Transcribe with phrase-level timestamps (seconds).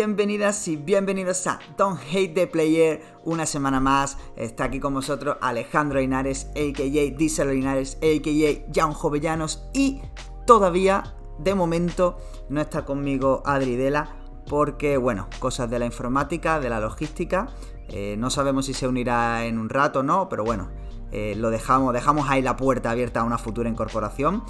[0.00, 3.02] bienvenidas y bienvenidos a Don't Hate the Player.
[3.26, 7.16] Una semana más está aquí con vosotros Alejandro Linares, a.k.a.
[7.18, 8.72] Diesel Linares, a.k.a.
[8.72, 10.00] Jan Jovellanos y
[10.46, 12.16] todavía, de momento,
[12.48, 14.16] no está conmigo Adri Dela
[14.48, 17.50] porque, bueno, cosas de la informática, de la logística.
[17.88, 20.70] Eh, no sabemos si se unirá en un rato o no, pero bueno,
[21.12, 24.44] eh, lo dejamos, dejamos ahí la puerta abierta a una futura incorporación.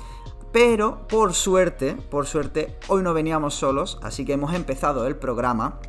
[0.53, 5.81] Pero por suerte, por suerte, hoy no veníamos solos, así que hemos empezado el programa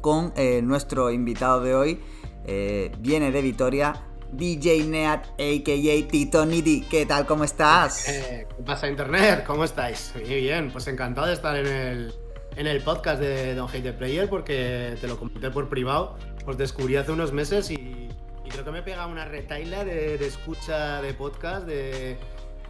[0.00, 2.00] con eh, nuestro invitado de hoy.
[2.46, 3.94] Eh, viene de Vitoria,
[4.32, 6.08] DJ Neat, a.k.a.
[6.08, 6.82] Tito Nidi.
[6.82, 7.26] ¿Qué tal?
[7.26, 8.08] ¿Cómo estás?
[8.08, 9.42] Eh, ¿Qué pasa, Internet?
[9.44, 10.12] ¿Cómo estáis?
[10.14, 12.14] Muy bien, pues encantado de estar en el,
[12.54, 16.16] en el podcast de Don Hate the Player porque te lo comenté por privado.
[16.46, 18.08] Os descubrí hace unos meses y,
[18.48, 22.18] creo que me pega una retaila de, de escucha de podcast, de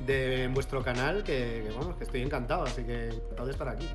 [0.07, 3.89] de vuestro canal que, bueno, que estoy encantado, así que encantado de estar aquí.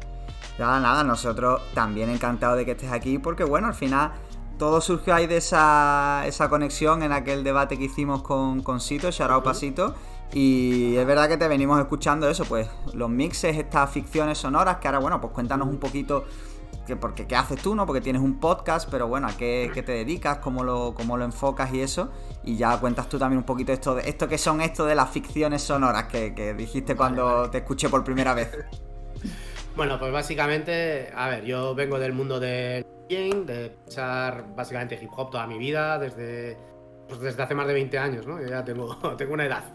[0.58, 4.14] Nada, nada, nosotros también encantados de que estés aquí porque bueno, al final
[4.58, 9.12] todo surgió ahí de esa, esa conexión en aquel debate que hicimos con, con Sito,
[9.12, 9.96] Sharao Pasito.
[10.34, 14.88] Y es verdad que te venimos escuchando eso, pues los mixes, estas ficciones sonoras, que
[14.88, 16.26] ahora, bueno, pues cuéntanos un poquito
[16.86, 17.86] que porque qué haces tú, ¿no?
[17.86, 20.38] Porque tienes un podcast, pero bueno, ¿a qué, te dedicas?
[20.38, 22.12] ¿Cómo lo, ¿Cómo lo enfocas y eso?
[22.44, 25.10] Y ya cuentas tú también un poquito esto de esto que son esto de las
[25.10, 28.52] ficciones sonoras que, dijiste cuando te escuché por primera vez.
[29.76, 35.10] Bueno, pues básicamente, a ver, yo vengo del mundo del game, de echar básicamente hip
[35.14, 36.58] hop toda mi vida, desde,
[37.10, 38.40] pues desde hace más de 20 años, ¿no?
[38.40, 39.66] Yo ya tengo, tengo una edad.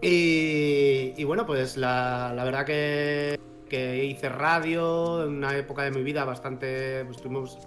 [0.00, 3.40] Y, bueno, pues la, la verdad que
[3.74, 7.04] que hice radio en una época de mi vida bastante.
[7.04, 7.58] Pues, estuvimos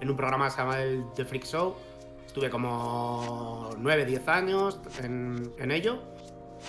[0.00, 1.76] en un programa que se llama el The Freak Show.
[2.26, 6.02] Estuve como 9, 10 años en, en ello.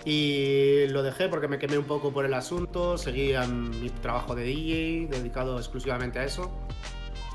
[0.04, 2.98] Y lo dejé porque me quemé un poco por el asunto.
[3.00, 6.52] Seguía mi trabajo de DJ, dedicado exclusivamente a eso.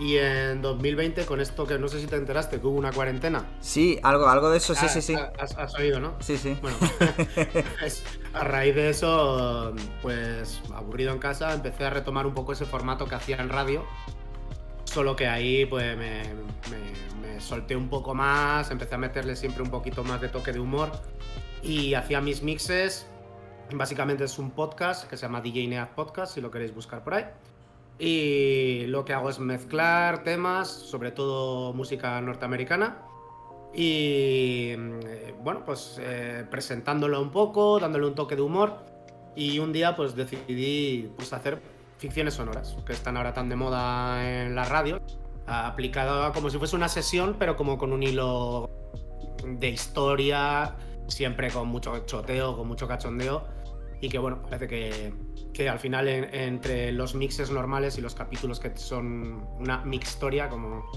[0.01, 3.45] Y en 2020, con esto que no sé si te enteraste, que hubo una cuarentena.
[3.61, 5.15] Sí, algo, algo de eso, sí, sí, sí.
[5.39, 6.17] Has, oído, ¿no?
[6.21, 6.57] Sí, sí.
[6.63, 6.79] Bueno,
[8.33, 13.07] a raíz de eso, pues aburrido en casa, empecé a retomar un poco ese formato
[13.07, 13.85] que hacía en radio.
[14.85, 16.23] Solo que ahí, pues me,
[17.21, 20.61] me, solté un poco más, empecé a meterle siempre un poquito más de toque de
[20.61, 20.93] humor.
[21.63, 23.07] Y hacía mis mixes.
[23.71, 27.15] Básicamente es un podcast que se llama DJ Neat Podcast, si lo queréis buscar por
[27.15, 27.27] ahí.
[28.01, 33.03] Y lo que hago es mezclar temas, sobre todo música norteamericana.
[33.75, 38.87] Y eh, bueno, pues eh, presentándolo un poco, dándole un toque de humor.
[39.37, 41.61] Y un día pues decidí pues, hacer
[41.99, 45.03] ficciones sonoras, que están ahora tan de moda en la radio.
[45.47, 48.71] Aplicada como si fuese una sesión, pero como con un hilo
[49.45, 50.75] de historia,
[51.07, 53.60] siempre con mucho choteo, con mucho cachondeo.
[54.01, 55.13] Y que bueno, parece que,
[55.53, 60.91] que al final entre los mixes normales y los capítulos que son una mixtoria, como,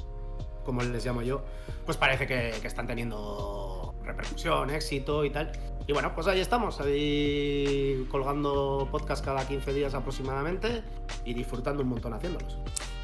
[0.64, 1.44] como les llamo yo,
[1.86, 5.52] pues parece que, están teniendo repercusión, éxito y tal.
[5.86, 10.84] Y bueno, pues ahí estamos, ahí colgando podcast cada 15 días aproximadamente
[11.25, 12.58] y disfrutando un montón haciéndolos.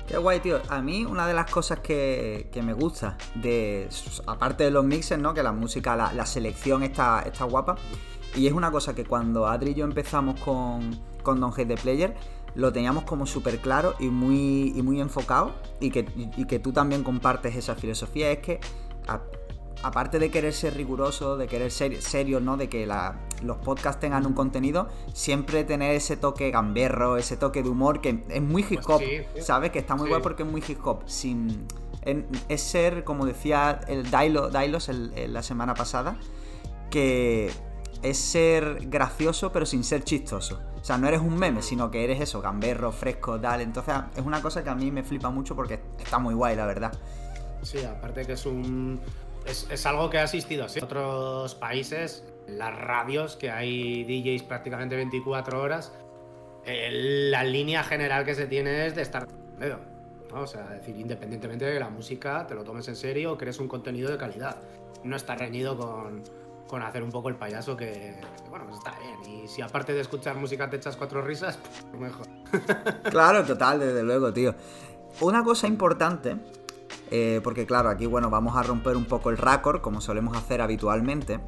[0.07, 0.59] Qué guay, tío.
[0.69, 3.87] A mí una de las cosas que, me gusta, de
[4.25, 5.33] aparte de los mixes, ¿no?
[5.33, 7.75] Que la música, la, selección está, está guapa.
[8.35, 10.91] Y es una cosa que cuando Adri y yo empezamos con,
[11.23, 12.15] con Don Hate the Player,
[12.55, 16.05] lo teníamos como súper claro y muy, y muy enfocado y que,
[16.47, 18.59] que tú también compartes esa filosofía, es que
[19.81, 22.57] aparte de querer ser riguroso, de querer ser serio, ¿no?
[22.57, 27.69] De que los podcasts tengan un contenido, siempre tener ese toque gamberro, ese toque de
[27.69, 29.01] humor que es muy hip hop,
[29.31, 29.71] pues ¿sabes?
[29.71, 31.65] Que está muy guay porque es muy hip hop, sin...
[32.03, 36.19] es ser, como decía el Dailos la semana pasada,
[36.89, 37.51] que
[38.01, 40.59] es ser gracioso pero sin ser chistoso.
[40.79, 43.61] O sea, no eres un meme, sino que eres eso, gamberro, fresco, tal.
[43.61, 46.65] Entonces es una cosa que a mí me flipa mucho porque está muy guay, la
[46.65, 46.93] verdad.
[47.61, 48.99] Sí, aparte que es un...
[49.45, 55.61] Es, algo que ha asistido en otros países, las radios, que hay DJs prácticamente 24
[55.61, 55.91] horas,
[56.65, 56.89] eh,
[57.31, 59.27] la línea general que se tiene es de estar...
[59.57, 60.41] ¿no?
[60.41, 63.59] O sea, decir, independientemente de que la música te lo tomes en serio o crees
[63.59, 64.57] un contenido de calidad.
[65.03, 66.23] No está reñido con
[66.69, 69.43] con hacer un poco el payaso que, bueno, pues está bien.
[69.43, 71.57] Y si aparte de escuchar música te echas cuatro risas,
[71.91, 72.27] pues mejor.
[73.09, 74.55] claro, total, desde luego, tío.
[75.21, 76.37] Una cosa importante,
[77.09, 80.61] eh, porque claro, aquí, bueno, vamos a romper un poco el récord, como solemos hacer
[80.61, 81.39] habitualmente.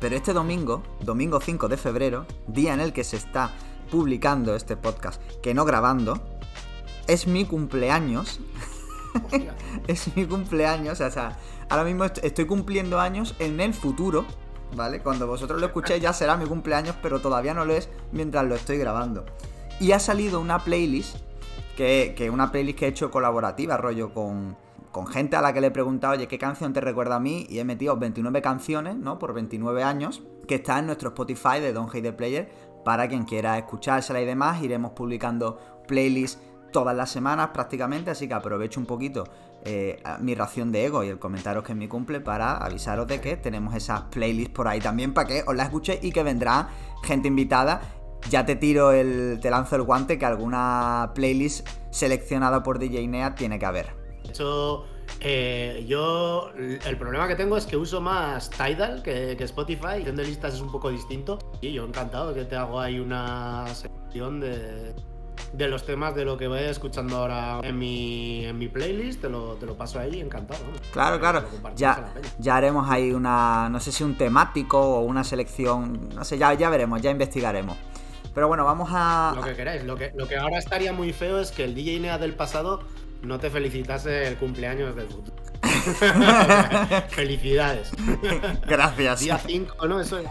[0.00, 3.52] Pero este domingo, domingo 5 de febrero, día en el que se está
[3.90, 6.20] publicando este podcast, que no grabando,
[7.06, 8.40] es mi cumpleaños.
[9.86, 11.36] es mi cumpleaños, o sea,
[11.68, 14.24] ahora mismo estoy cumpliendo años en el futuro,
[14.76, 15.00] ¿vale?
[15.00, 18.54] Cuando vosotros lo escuchéis ya será mi cumpleaños, pero todavía no lo es mientras lo
[18.54, 19.24] estoy grabando.
[19.80, 21.16] Y ha salido una playlist
[21.76, 24.56] que es una playlist que he hecho colaborativa, rollo, con,
[24.92, 27.46] con gente a la que le he preguntado, oye, ¿qué canción te recuerda a mí?
[27.48, 29.18] Y he metido 29 canciones, ¿no?
[29.18, 32.48] Por 29 años, que está en nuestro Spotify de Don Hate the Player,
[32.84, 34.62] para quien quiera escuchársela y demás.
[34.62, 35.58] Iremos publicando
[35.88, 36.40] playlists
[36.74, 39.28] todas las semanas prácticamente, así que aprovecho un poquito
[39.64, 43.20] eh, mi ración de ego y el comentario que es mi cumple para avisaros de
[43.20, 46.68] que tenemos esas playlists por ahí también para que os las escuchéis y que vendrá
[47.04, 47.80] gente invitada.
[48.28, 53.36] Ya te tiro el, te lanzo el guante que alguna playlist seleccionada por DJ Nea
[53.36, 53.94] tiene que haber.
[54.24, 54.86] De hecho,
[55.20, 59.98] eh, yo el problema que tengo es que uso más Tidal que, Spotify.
[60.00, 61.38] Y de listas es un poco distinto.
[61.60, 64.94] Y yo encantado que te hago ahí una sección de,
[65.56, 69.20] los temas de lo que voy escuchando ahora en mi, en mi playlist.
[69.22, 70.64] Te lo, te lo paso ahí, encantado.
[70.92, 71.44] Claro, claro.
[71.76, 76.08] Ya, ya haremos ahí una, no sé si un temático o una selección.
[76.14, 77.76] No sé, ya, ya veremos, ya investigaremos.
[78.34, 79.32] Pero bueno, vamos a.
[79.36, 79.84] Lo que queráis.
[79.84, 82.80] Lo que, lo que ahora estaría muy feo es que el DJ NEA del pasado
[83.24, 85.36] no te felicitase el cumpleaños del futuro.
[87.08, 87.90] Felicidades.
[88.66, 89.20] Gracias.
[89.20, 90.00] Día 5, ¿no?
[90.00, 90.28] Eso es.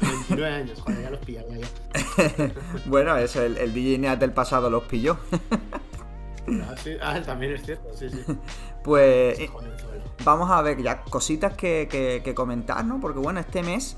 [0.00, 2.48] 29 años, joder, ya los pillaría yo.
[2.86, 5.18] bueno, eso, el, el DJ NEA del pasado los pilló.
[6.62, 6.96] ah, sí.
[7.00, 8.18] ah, también es cierto, sí, sí.
[8.82, 9.38] Pues.
[10.24, 11.88] vamos a ver ya cositas que,
[12.22, 13.00] que, comentar, ¿no?
[13.00, 13.96] Porque bueno, este mes.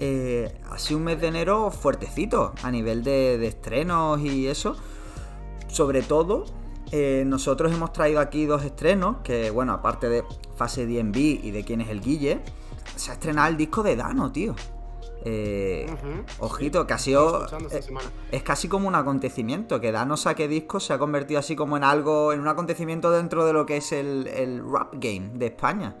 [0.00, 4.76] Eh, ha sido un mes de enero fuertecito a nivel de, de estrenos y eso.
[5.66, 6.44] Sobre todo
[6.92, 10.24] eh, nosotros hemos traído aquí dos estrenos, que bueno, aparte de
[10.56, 12.40] Fase DNB y de quién es el Guille,
[12.96, 14.54] se ha estrenado el disco de Dano, tío.
[15.24, 15.86] Eh,
[16.38, 17.46] ojito, que ha sido.
[17.70, 17.80] Eh,
[18.30, 19.80] es casi como un acontecimiento.
[19.80, 22.32] Que Dano saque disco se ha convertido así como en algo.
[22.32, 25.94] En un acontecimiento dentro de lo que es el, rap game de España.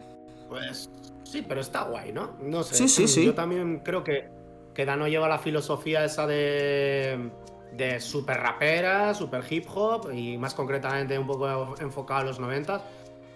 [0.48, 0.90] Pues
[1.24, 2.36] sí, pero está guay, ¿no?
[2.40, 2.74] No sé.
[2.76, 3.26] Sí, sí, sí.
[3.26, 4.30] Yo también creo que,
[4.72, 7.30] que Dano lleva la filosofía esa de
[7.72, 12.82] de super rapera, super hip hop y más concretamente un poco enfocado a los 90.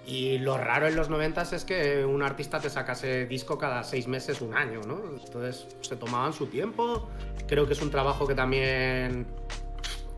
[0.04, 4.08] Y lo raro en los 90 es que un artista te sacase disco cada seis
[4.08, 5.00] meses, un año, ¿no?
[5.24, 7.08] Entonces se tomaban su tiempo.
[7.46, 9.26] Creo que es un trabajo que también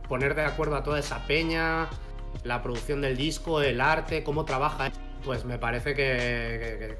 [0.09, 1.87] poner de acuerdo a toda esa peña,
[2.43, 4.91] la producción del disco, el arte, cómo trabaja,
[5.23, 6.97] pues me parece que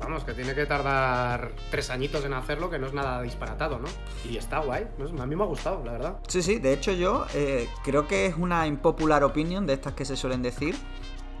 [0.00, 3.88] vamos, que tiene que tardar tres añitos en hacerlo, que no es nada disparatado, ¿no?
[4.28, 4.86] Y está guay,
[5.18, 6.18] a mí me ha gustado, la verdad.
[6.28, 10.04] Sí, sí, de hecho yo eh, creo que es una impopular opinión de estas que
[10.04, 10.76] se suelen decir,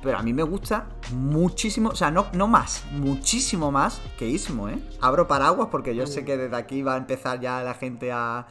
[0.02, 4.68] pero a mí me gusta muchísimo, o sea, no, no más, muchísimo más que Ismo,
[4.68, 4.78] ¿eh?
[5.00, 8.46] Abro paraguas porque yo sé que desde aquí va a empezar ya la gente a...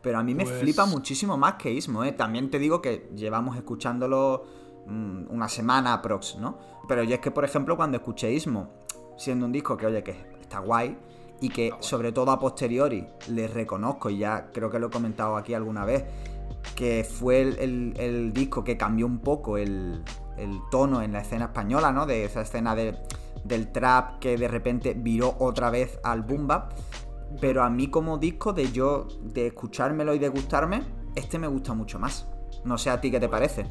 [0.00, 2.12] Pero a mí me pues flipa muchísimo más que Ismo, ¿eh?
[2.12, 4.44] También te digo que llevamos escuchándolo
[4.86, 6.58] mm, una semana aprox, ¿no?
[6.88, 8.81] Pero yo es que, por ejemplo, cuando escuché Ismo
[9.16, 10.96] siendo un disco que, oye, que está guay
[11.40, 15.36] y que sobre todo a posteriori le reconozco, y ya creo que lo he comentado
[15.36, 16.04] aquí alguna vez,
[16.76, 20.02] que fue el, disco que cambió un poco el,
[20.70, 22.06] tono en la escena española, ¿no?
[22.06, 26.72] De esa escena del trap que de repente viró otra vez al boom bap.
[27.40, 30.82] Pero a mí como disco de yo, de escuchármelo y de gustarme,
[31.14, 32.28] este me gusta mucho más.
[32.64, 33.66] No sé a ti qué te parece.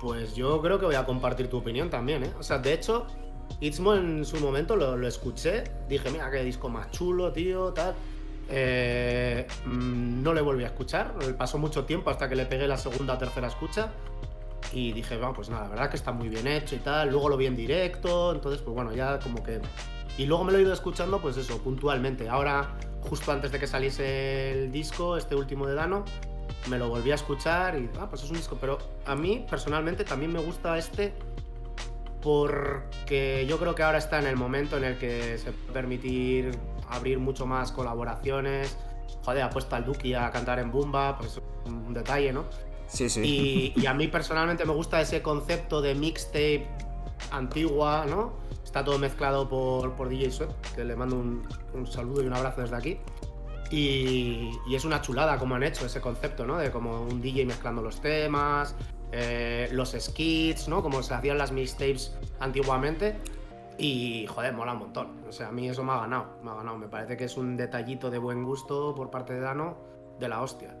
[0.00, 2.32] Pues yo creo que voy a compartir tu opinión también, ¿eh?
[2.38, 3.06] O sea, de hecho,
[3.60, 7.94] Itzmo en su momento lo, escuché, dije, mira, qué disco más chulo, tío, tal.
[8.48, 12.76] Eh, mm, no le volví a escuchar, pasó mucho tiempo hasta que le pegué la
[12.76, 13.90] segunda o tercera escucha
[14.72, 17.10] y dije, bueno, pues nada, la verdad que está muy bien hecho y tal.
[17.10, 19.60] Luego lo vi en directo, entonces, pues bueno, ya como que.
[20.18, 22.28] Y luego me lo he ido escuchando, pues eso, puntualmente.
[22.28, 26.04] Ahora, justo antes de que saliese el disco, este último de Dano,
[26.68, 28.56] me lo volví a escuchar y, ah, pues es un disco.
[28.60, 31.14] Pero a mí, personalmente, también me gusta este
[32.24, 36.58] porque yo creo que ahora está en el momento en el que se puede permitir
[36.88, 38.78] abrir mucho más colaboraciones.
[39.22, 42.46] Joder, ha puesto al Duki a cantar en Bumba, pues un detalle, ¿no?
[42.86, 43.74] Sí, sí.
[43.76, 46.66] Y, a mí personalmente me gusta ese concepto de mixtape
[47.30, 48.32] antigua, ¿no?
[48.64, 52.62] Está todo mezclado por, por DJ Sweat, que le mando un, saludo y un abrazo
[52.62, 52.98] desde aquí.
[53.70, 56.56] Y, y, es una chulada como han hecho ese concepto, ¿no?
[56.56, 58.74] De como un DJ mezclando los temas,
[59.16, 60.82] eh, los skits, ¿no?
[60.82, 63.16] Como se hacían las mixtapes antiguamente.
[63.78, 65.08] Y, joder, mola un montón.
[65.28, 66.78] O sea, a mí eso me ha ganado, me ha ganado.
[66.78, 69.76] Me parece que es un detallito de buen gusto por parte de Dano
[70.18, 70.76] de la hostia.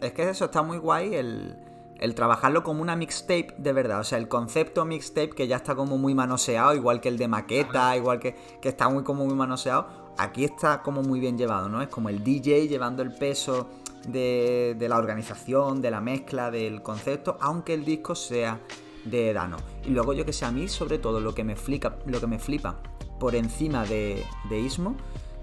[0.00, 4.00] Es que eso está muy guay, el, trabajarlo como una mixtape de verdad.
[4.00, 7.28] O sea, el concepto mixtape que ya está como muy manoseado, igual que el de
[7.28, 9.86] maqueta, igual que, que está muy como muy manoseado.
[10.16, 11.80] Aquí está como muy bien llevado, ¿no?
[11.80, 13.68] Es como el DJ llevando el peso
[14.12, 18.60] de, la organización, de la mezcla, del concepto, aunque el disco sea
[19.04, 19.56] de Dano.
[19.84, 22.26] Y luego yo que sé, a mí sobre todo lo que me flipa, lo que
[22.26, 22.76] me flipa
[23.18, 24.96] por encima de, de Ismo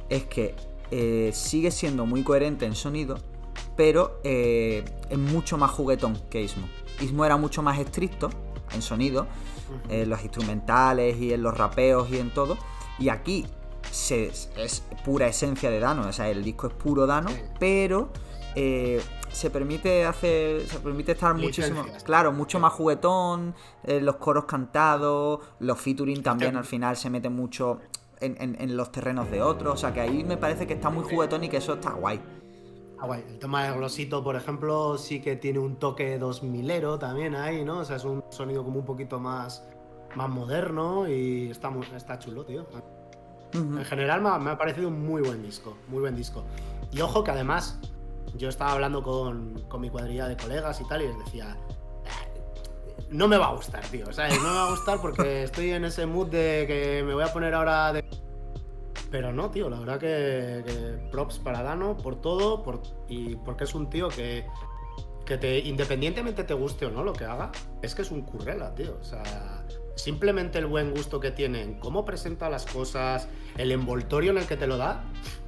[0.10, 0.56] es que
[0.92, 3.18] eh, sigue siendo muy coherente en sonido,
[3.76, 6.68] pero eh, es mucho más juguetón que Ismo.
[7.02, 8.30] Ismo era mucho más estricto
[8.74, 9.28] en sonido,
[9.90, 12.58] en los instrumentales y en los rapeos y en todo.
[13.00, 13.46] Y aquí
[13.96, 14.26] se,
[14.58, 18.10] es pura esencia de Dano, o sea, el disco es puro Dano, pero
[18.54, 24.46] eh, se permite hacer, se permite estar muchísimo, claro, mucho más juguetón, eh, los coros
[24.46, 27.80] cantados, los featuring también al final se mete mucho
[28.20, 31.46] en, los terrenos de otros, o sea que ahí me parece que está muy juguetón
[31.46, 32.22] y que eso está guay.
[33.00, 33.24] Ah, guay.
[33.28, 37.80] El tema del glosito, por ejemplo, sí que tiene un toque 2000ero también ahí, ¿no?
[37.80, 39.68] O sea, es un sonido como un poquito más,
[40.16, 42.66] más moderno y está, está chulo, tío.
[43.56, 46.44] En general me ha, parecido un muy buen disco, muy buen disco.
[46.92, 47.80] Y ojo que además
[48.36, 51.58] yo estaba hablando con, con mi cuadrilla de colegas y tal y les decía,
[53.10, 54.12] no me va a gustar, tío.
[54.12, 54.38] ¿sabes?
[54.42, 57.34] No me va a gustar porque estoy en ese mood de que me voy a
[57.34, 58.06] poner ahora de.
[59.12, 63.74] Pero no, tío, la verdad que, props para Dano por todo por, y porque es
[63.74, 64.46] un tío que,
[65.26, 68.74] que te, independientemente te guste o no lo que haga, es que es un currela,
[68.76, 68.98] tío.
[69.00, 69.24] O sea,
[69.96, 74.46] simplemente el buen gusto que tiene en cómo presenta las cosas, el envoltorio en el
[74.46, 75.04] que te lo da,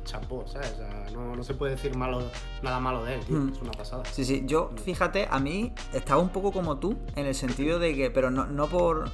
[0.06, 0.75] champú, ¿sabes?
[1.13, 2.24] no, se puede decir malo,
[2.63, 3.38] nada malo de él, tío.
[3.38, 3.50] Hmm.
[3.54, 4.04] Es una pasada.
[4.06, 7.96] Sí, sí, yo, fíjate, a mí estaba un poco como tú, en el sentido de
[7.96, 9.10] que, pero no, no por.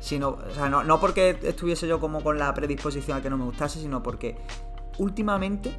[0.00, 3.38] Sino, o sea, no, no porque estuviese yo como con la predisposición a que no
[3.38, 4.36] me gustase, sino porque
[4.98, 5.72] últimamente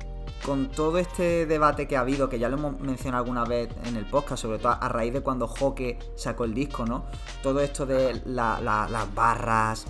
[0.45, 3.95] con todo este debate que ha habido, que ya lo hemos mencionado alguna vez en
[3.95, 7.05] el podcast, sobre todo a raíz de cuando Joque sacó el disco, ¿no?
[7.41, 9.85] Todo esto de las barras,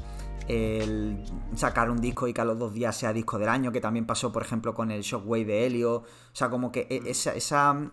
[0.47, 1.23] el
[1.55, 4.05] sacar un disco y que a los dos días sea disco del año, que también
[4.05, 5.95] pasó, por ejemplo, con el Shockwave de Helio.
[5.95, 7.89] O sea, como que e, esa, esa,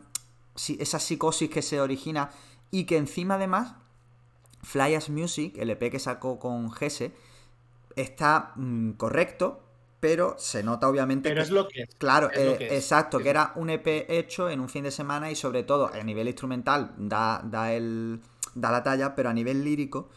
[0.54, 2.30] esa psicosis que se origina
[2.70, 3.74] y que encima además
[4.62, 7.12] Fly As Music, el EP que sacó con Gese,
[7.96, 9.62] está mm, correcto,
[10.00, 14.07] pero se nota obviamente pero es lo que claro eh, exacto que era un EP
[14.09, 18.21] hecho en un fin de semana y sobre todo a nivel instrumental da, da el
[18.54, 20.09] da la talla pero a nivel lírico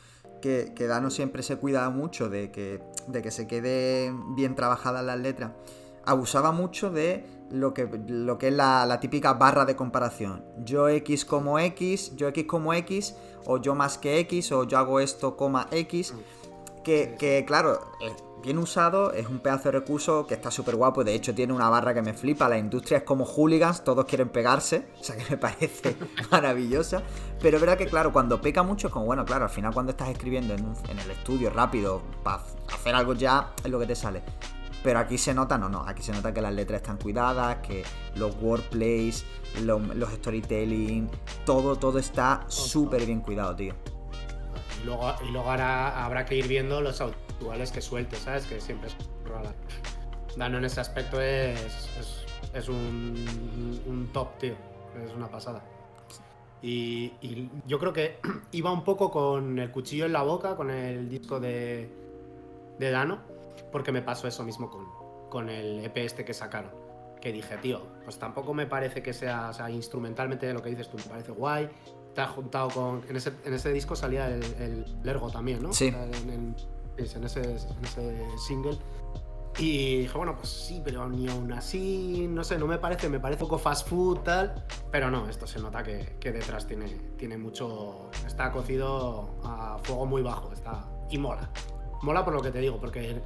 [0.41, 5.03] que, que Dano siempre se cuida mucho de que, de que se quede bien trabajadas
[5.03, 5.51] las letras
[6.05, 10.43] abusaba mucho de lo que, lo que es la, la, típica barra de comparación.
[10.63, 14.77] Yo X como X, yo X como X, o yo más que X, o yo
[14.77, 16.13] hago esto, coma X.
[16.13, 16.83] Mm.
[16.83, 18.11] Que, que claro, eh,
[18.43, 21.03] bien usado, es un pedazo de recurso que está súper guapo.
[21.03, 22.47] De hecho, tiene una barra que me flipa.
[22.47, 24.87] La industria es como hooligans, todos quieren pegarse.
[25.03, 25.97] O sea que me parece
[26.31, 27.03] maravillosa.
[27.41, 29.91] Pero es verdad que, claro, cuando peca mucho, es como, bueno, claro, al final cuando
[29.91, 32.41] estás escribiendo en, el estudio rápido para
[32.73, 34.21] hacer algo ya, es lo que te sale.
[34.81, 37.83] Pero aquí se nota, no, no, aquí se nota que las letras están cuidadas, que
[38.15, 39.25] los wordplays,
[39.63, 41.09] los, los storytelling,
[41.45, 43.73] todo, todo está súper bien cuidado, tío.
[44.81, 47.01] Y luego, y luego ahora habrá que ir viendo los
[47.43, 48.45] actuales que suelte, ¿sabes?
[48.45, 48.95] Que siempre es.
[50.37, 51.89] Dano en ese aspecto es,
[52.53, 54.55] es, un, top, tío.
[55.05, 55.61] Es una pasada.
[56.61, 57.11] Y,
[57.67, 58.19] yo creo que
[58.53, 61.89] iba un poco con el cuchillo en la boca con el disco de,
[62.79, 63.19] de Dano,
[63.71, 64.85] porque me pasó eso mismo con,
[65.29, 66.71] con el EP este que sacaron.
[67.19, 70.89] Que dije, tío, pues tampoco me parece que sea, o sea, instrumentalmente lo que dices
[70.89, 71.69] tú, me parece guay,
[72.15, 73.01] te has juntado con.
[73.09, 75.73] En ese, en ese disco salía el, el Lergo también, ¿no?
[75.73, 75.87] Sí.
[75.87, 76.55] en, en,
[76.97, 77.59] ese,
[78.37, 78.77] single.
[79.57, 83.19] Y dije, bueno, pues sí, pero ni aún así, no sé, no me parece, me
[83.19, 84.65] parece un poco fast food, tal.
[84.91, 88.09] Pero no, esto se nota que, que detrás tiene, tiene mucho.
[88.25, 90.89] Está cocido a fuego muy bajo, está.
[91.09, 91.49] Y mola.
[92.01, 93.21] Mola por lo que te digo, porque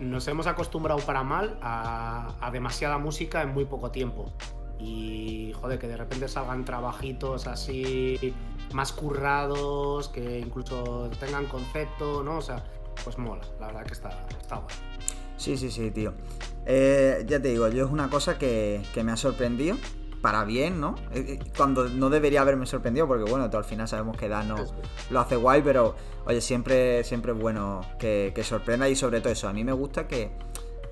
[0.00, 4.32] nos hemos acostumbrado para mal a, a demasiada música en muy poco tiempo.
[4.78, 8.34] Y joder, que de repente salgan trabajitos así
[8.72, 12.38] más currados, que incluso tengan concepto, ¿no?
[12.38, 12.64] O sea,
[13.04, 14.74] pues mola, la verdad que está, está guay.
[15.36, 16.14] Sí, sí, sí, tío.
[16.66, 19.76] Eh, ya te digo, yo es una cosa que, me ha sorprendido,
[20.20, 20.94] para bien, ¿no?
[21.12, 24.54] Eh, eh, cuando no debería haberme sorprendido, porque bueno, tú al final sabemos que Dano
[25.10, 25.96] lo hace guay, pero
[26.26, 30.06] oye, siempre, siempre es bueno que, sorprenda y sobre todo eso, a mí me gusta
[30.06, 30.30] que,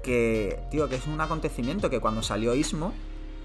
[0.03, 2.93] que, tío, que es un acontecimiento que cuando salió Ismo,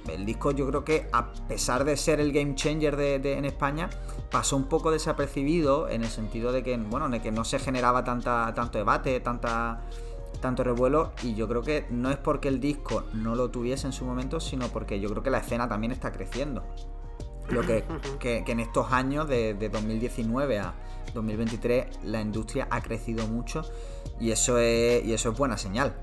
[0.09, 3.89] el disco yo creo que a pesar de ser el game changer de, en España,
[4.31, 8.03] pasó un poco desapercibido en el sentido de que, bueno, de que no se generaba
[8.03, 9.81] tanta, tanto debate, tanta,
[10.41, 13.93] tanto revuelo y yo creo que no es porque el disco no lo tuviese en
[13.93, 16.63] su momento, sino porque yo creo que la escena también está creciendo.
[17.49, 17.83] Lo que,
[18.19, 20.73] que, en estos años, de, de 2019 a
[21.13, 23.61] 2023, la industria ha crecido mucho
[24.19, 25.93] y eso es, y eso es buena señal.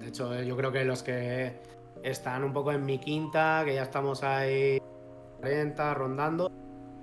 [0.00, 1.60] De hecho, eh, yo creo que los que
[2.02, 4.80] están un poco en mi quinta, que ya estamos ahí
[5.40, 6.50] 40, rondando,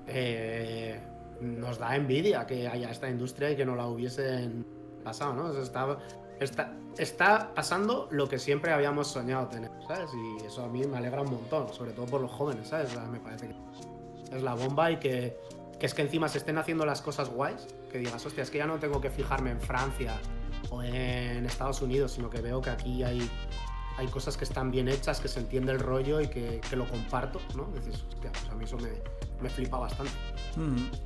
[0.08, 1.00] eh,
[1.40, 4.66] nos da envidia que haya esta industria y que no la hubiesen
[5.04, 5.62] pasado, ¿no?
[5.62, 5.98] está,
[6.40, 10.10] está, está pasando lo que siempre habíamos soñado tener, ¿sabes?
[10.14, 12.98] Y eso a mí me alegra un montón, sobre todo por los jóvenes, ¿sabes?
[13.12, 15.38] me parece que es la bomba y que,
[15.80, 18.58] que es que encima se estén haciendo las cosas guays, que digas, hostia, es que
[18.58, 20.20] ya no tengo que fijarme en Francia
[20.84, 23.30] en Estados Unidos, sino que veo que aquí hay,
[23.98, 26.88] hay cosas que están bien hechas, que se entiende el rollo y que, que lo
[26.88, 27.68] comparto, ¿no?
[27.74, 28.90] Dices, hostia, pues a mí eso me,
[29.42, 30.12] me flipa bastante.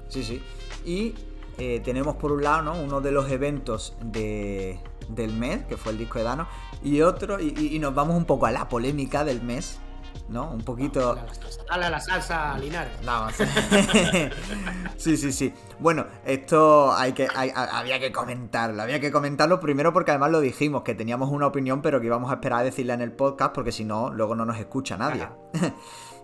[0.10, 0.42] Sí, sí.
[0.86, 1.14] Y
[1.58, 2.74] eh, tenemos por un lado, ¿no?
[2.82, 6.48] Uno de los eventos de, del mes, que fue el disco de Dano,
[6.84, 9.80] y otro, y, nos vamos un poco a la polémica del mes,
[10.30, 10.52] ¿no?
[10.52, 11.18] Un poquito.
[11.70, 12.94] Dale a la salsa, Linares.
[13.06, 13.34] Vamos.
[14.98, 15.54] sí, sí, sí.
[15.80, 18.82] Bueno, esto hay que, había que comentarlo.
[18.82, 22.32] Había que comentarlo primero porque además lo dijimos, que teníamos una opinión, pero que íbamos
[22.32, 25.28] a esperar a decirla en el podcast, porque si no, luego no nos escucha nadie.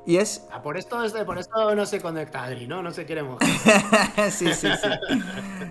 [0.08, 0.48] Y es.
[0.53, 2.82] Ah, por esto, por esto no se conecta Adri, ¿no?
[2.82, 3.46] No se quiere mojar.
[4.32, 4.89] sí, sí, sí.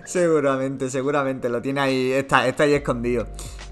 [0.05, 1.49] seguramente, seguramente.
[1.49, 2.11] Lo tiene ahí.
[2.11, 3.25] Está, está ahí escondido.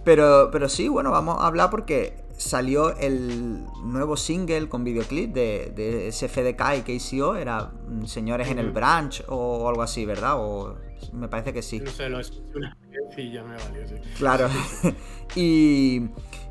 [0.03, 5.71] Pero, pero sí, bueno, vamos a hablar porque salió el nuevo single con videoclip de,
[5.75, 7.35] de SFDK y KCO.
[7.35, 10.35] Era mm, Señores en el Branch o algo así, ¿verdad?
[10.37, 10.77] O
[11.13, 11.79] me parece que sí.
[11.79, 12.77] No sé, lo es una
[13.17, 13.95] y ya me valió, sí.
[14.17, 14.49] Claro.
[15.35, 16.01] y,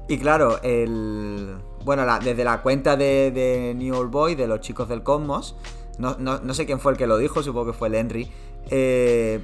[0.09, 5.03] y claro, el bueno, desde la cuenta de, New Old Boy, de los chicos del
[5.03, 5.57] Cosmos,
[5.99, 8.31] no, sé quién fue el que lo dijo, supongo que fue el Henry,
[8.71, 9.41] eh,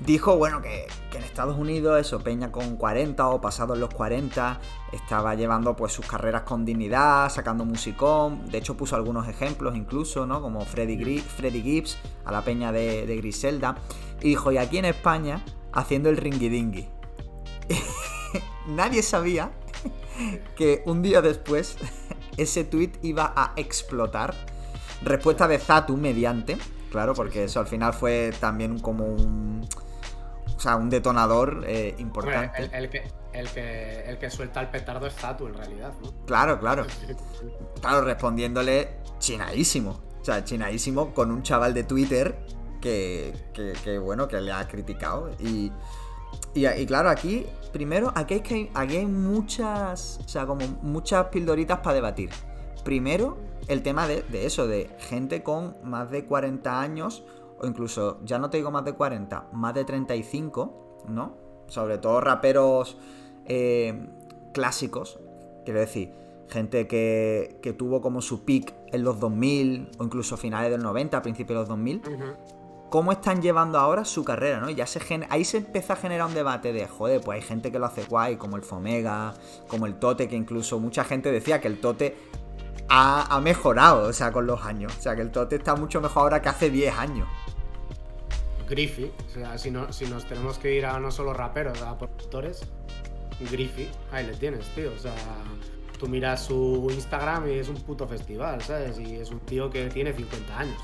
[0.00, 4.60] dijo, bueno, que, en Estados Unidos eso, Peña con 40 o pasados los 40,
[4.92, 10.26] estaba llevando pues sus carreras con dignidad, sacando musicón, de hecho puso algunos ejemplos incluso,
[10.26, 10.42] ¿no?
[10.42, 13.76] Como Freddy, Freddy Gibbs, a la Peña de, de Griselda,
[14.20, 16.88] y dijo, y aquí en España, haciendo el ringidingui.
[18.66, 19.50] Nadie sabía
[20.56, 21.76] que un día después
[22.36, 24.34] ese tweet iba a explotar.
[25.02, 26.56] Respuesta de Zatu mediante,
[26.90, 29.66] claro, porque eso al final fue también como un.
[30.56, 32.62] O sea, un detonador eh, importante.
[32.72, 36.12] el, que, el, que, el que suelta el petardo es Zatu en realidad, ¿no?
[36.26, 36.86] Claro, claro.
[37.80, 40.00] Claro, respondiéndole chinadísimo.
[40.20, 42.38] O sea, chinadísimo con un chaval de Twitter
[42.80, 45.30] que, que bueno, que le ha criticado.
[45.38, 45.70] Y,
[46.54, 51.80] y, claro, aquí, primero, aquí hay, que, aquí hay muchas, o sea, como muchas pildoritas
[51.80, 52.30] para debatir.
[52.84, 57.24] Primero, el tema de, eso, de gente con más de 40 años,
[57.64, 61.36] o incluso, ya no te digo más de 40, más de 35, ¿no?
[61.66, 62.98] Sobre todo raperos
[63.46, 64.08] eh,
[64.52, 65.18] clásicos,
[65.64, 66.12] quiero decir,
[66.48, 71.22] gente que, que, tuvo como su peak en los 2000, o incluso finales del 90,
[71.22, 72.02] principios de los 2000,
[72.90, 74.70] cómo están llevando ahora su carrera, ¿no?
[74.70, 75.00] ya se
[75.30, 78.04] ahí se empieza a generar un debate de, joder, pues hay gente que lo hace
[78.04, 79.34] guay, como el Fomega,
[79.68, 82.14] como el Tote, que incluso mucha gente decía que el Tote
[82.88, 84.94] ha, mejorado, o sea, con los años.
[84.96, 87.28] O sea, que el Tote está mucho mejor ahora que hace 10 años.
[88.68, 91.96] Griffy, o sea, si, no, si nos tenemos que ir a no solo raperos, a
[91.98, 92.62] productores,
[93.50, 94.92] Griffy, ahí le tienes, tío.
[94.92, 95.14] O sea,
[95.98, 98.98] tú miras su Instagram y es un puto festival, ¿sabes?
[98.98, 100.78] Y es un tío que tiene 50 años.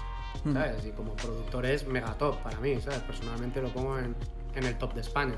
[0.45, 0.53] Hmm.
[0.55, 0.87] ¿sabes?
[0.87, 3.01] Y como productor es mega top para mí, ¿sabes?
[3.01, 4.15] Personalmente lo pongo en,
[4.55, 5.37] el top de España.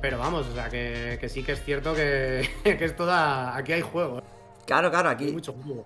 [0.00, 3.56] Pero vamos, o sea, que, sí que es cierto que, que es toda.
[3.56, 4.18] Aquí hay juego.
[4.18, 4.39] ¿eh?
[4.70, 5.36] Claro, claro, aquí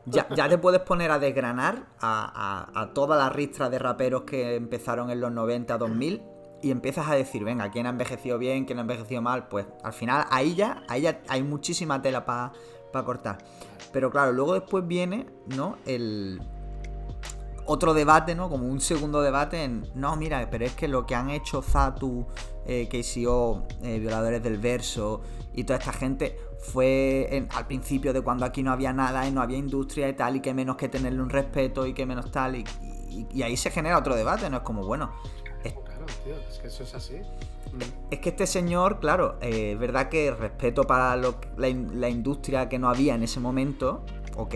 [0.04, 5.22] Ya, te puedes poner a desgranar a, toda la ristra de raperos que empezaron en
[5.22, 6.22] los 90, 2000
[6.60, 9.48] y empiezas a decir, venga, quién ha envejecido bien, quién ha envejecido mal.
[9.48, 12.52] Pues al final ahí ya, ahí ya hay muchísima tela para
[13.06, 13.38] cortar.
[13.90, 15.78] Pero claro, luego después viene, ¿no?
[15.86, 16.42] El,
[17.66, 18.48] otro debate, ¿no?
[18.48, 22.26] Como un segundo debate en, no, mira, pero es que lo que han hecho Zatu,
[22.66, 25.22] eh, KCO, eh, Violadores del Verso
[25.54, 29.42] y toda esta gente fue al principio de cuando aquí no había nada y no
[29.42, 32.56] había industria y tal, y que menos que tenerle un respeto y que menos tal,
[32.56, 34.58] y, ahí se genera otro debate, ¿no?
[34.58, 35.12] Es como, bueno...
[35.62, 37.16] Es, claro, tío, es que eso es así.
[38.10, 42.78] Es que este señor, claro, eh, es verdad que respeto para la, la industria que
[42.78, 44.04] no había en ese momento,
[44.36, 44.54] ok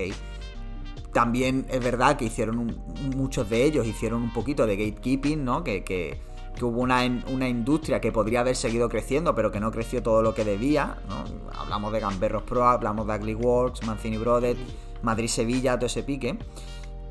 [1.12, 2.76] también es verdad que hicieron
[3.16, 5.64] muchos de ellos hicieron un poquito de gatekeeping, ¿no?
[5.64, 6.20] Que,
[6.60, 10.34] hubo una, una, industria que podría haber seguido creciendo, pero que no creció todo lo
[10.34, 11.24] que debía, ¿no?
[11.56, 14.58] Hablamos de Gamberros Pro, hablamos de Ugly Works, Mancini Brothers,
[15.02, 16.36] Madrid-Sevilla, todo ese pique.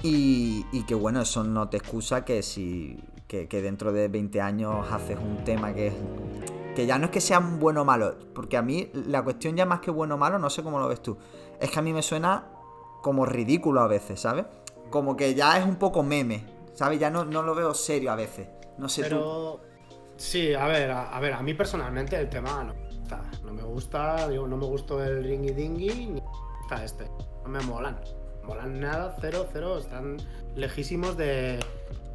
[0.03, 5.17] Y, que bueno, eso no te excusa que si que, dentro de 20 años haces
[5.17, 5.91] un tema que,
[6.75, 9.55] que ya no es que sea un bueno o malo, porque a mí la cuestión
[9.55, 11.17] ya más que bueno o malo, no sé cómo lo ves tú,
[11.59, 12.45] es que a mí me suena
[13.07, 14.47] como ridículo a veces, ¿sabes?
[14.89, 16.43] Como que ya es un poco meme,
[16.73, 16.99] ¿sabes?
[16.99, 18.49] Ya no, no lo veo serio a veces.
[18.77, 19.61] No sé Pero...
[20.17, 23.23] Sí, a ver, a, ver, a mí personalmente el tema no me gusta.
[23.45, 26.21] No me gusta, digo, no me gustó el ringy dingy ni
[26.63, 27.09] está este.
[27.43, 27.97] No me molan.
[28.43, 29.77] Molan nada, cero, cero.
[29.77, 30.17] Están
[30.57, 31.61] lejísimos de,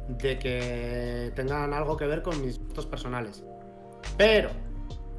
[0.09, 3.43] de que tengan algo que ver con mis gustos personales.
[4.15, 4.51] Pero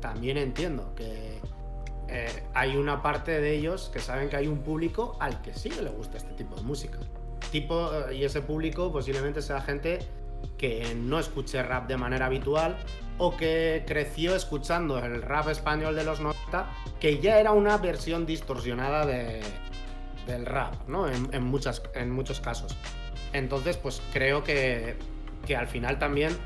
[0.00, 1.40] también entiendo que
[2.16, 5.68] eh, hay una parte de ellos que saben que hay un público al que sí
[5.68, 7.00] le gusta este tipo de música.
[7.50, 9.98] Tipo, eh, y ese público posiblemente sea gente
[10.56, 12.76] que no escuche rap de manera habitual
[13.18, 18.26] o que creció escuchando el rap español de los 90, que ya era una versión
[18.26, 19.40] distorsionada de,
[20.28, 21.08] del rap, ¿no?
[21.08, 22.76] En, muchas, en muchos casos.
[23.32, 24.94] Entonces, pues creo que,
[25.44, 26.36] que al final también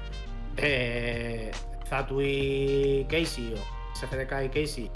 [0.56, 1.50] eh,
[1.86, 4.90] Zatu y Casey o SFDK y Casey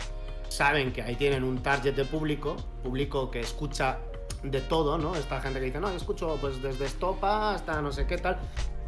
[0.52, 3.98] saben que ahí tienen un target de público, público que escucha
[4.42, 5.14] de todo, ¿no?
[5.14, 8.38] Esta gente que dice, no, escucho pues desde estopa hasta no sé qué tal,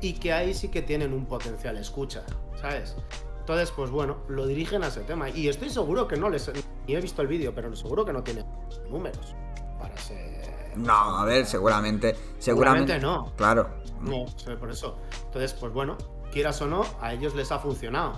[0.01, 2.23] y que ahí sí que tienen un potencial escucha,
[2.61, 2.97] ¿sabes?
[3.41, 5.29] Entonces, pues bueno, lo dirigen a ese tema.
[5.29, 6.51] Y estoy seguro que no les.
[6.87, 8.43] Ni he visto el vídeo, pero seguro que no tiene
[8.89, 9.35] números
[9.79, 10.77] para ser.
[10.77, 12.17] No, a ver, seguramente.
[12.39, 13.33] Seguramente, no.
[13.37, 13.69] Claro.
[14.01, 14.25] No,
[14.59, 14.97] por eso.
[15.27, 15.99] Entonces, pues bueno,
[16.33, 18.15] quieras o no, a ellos les ha funcionado.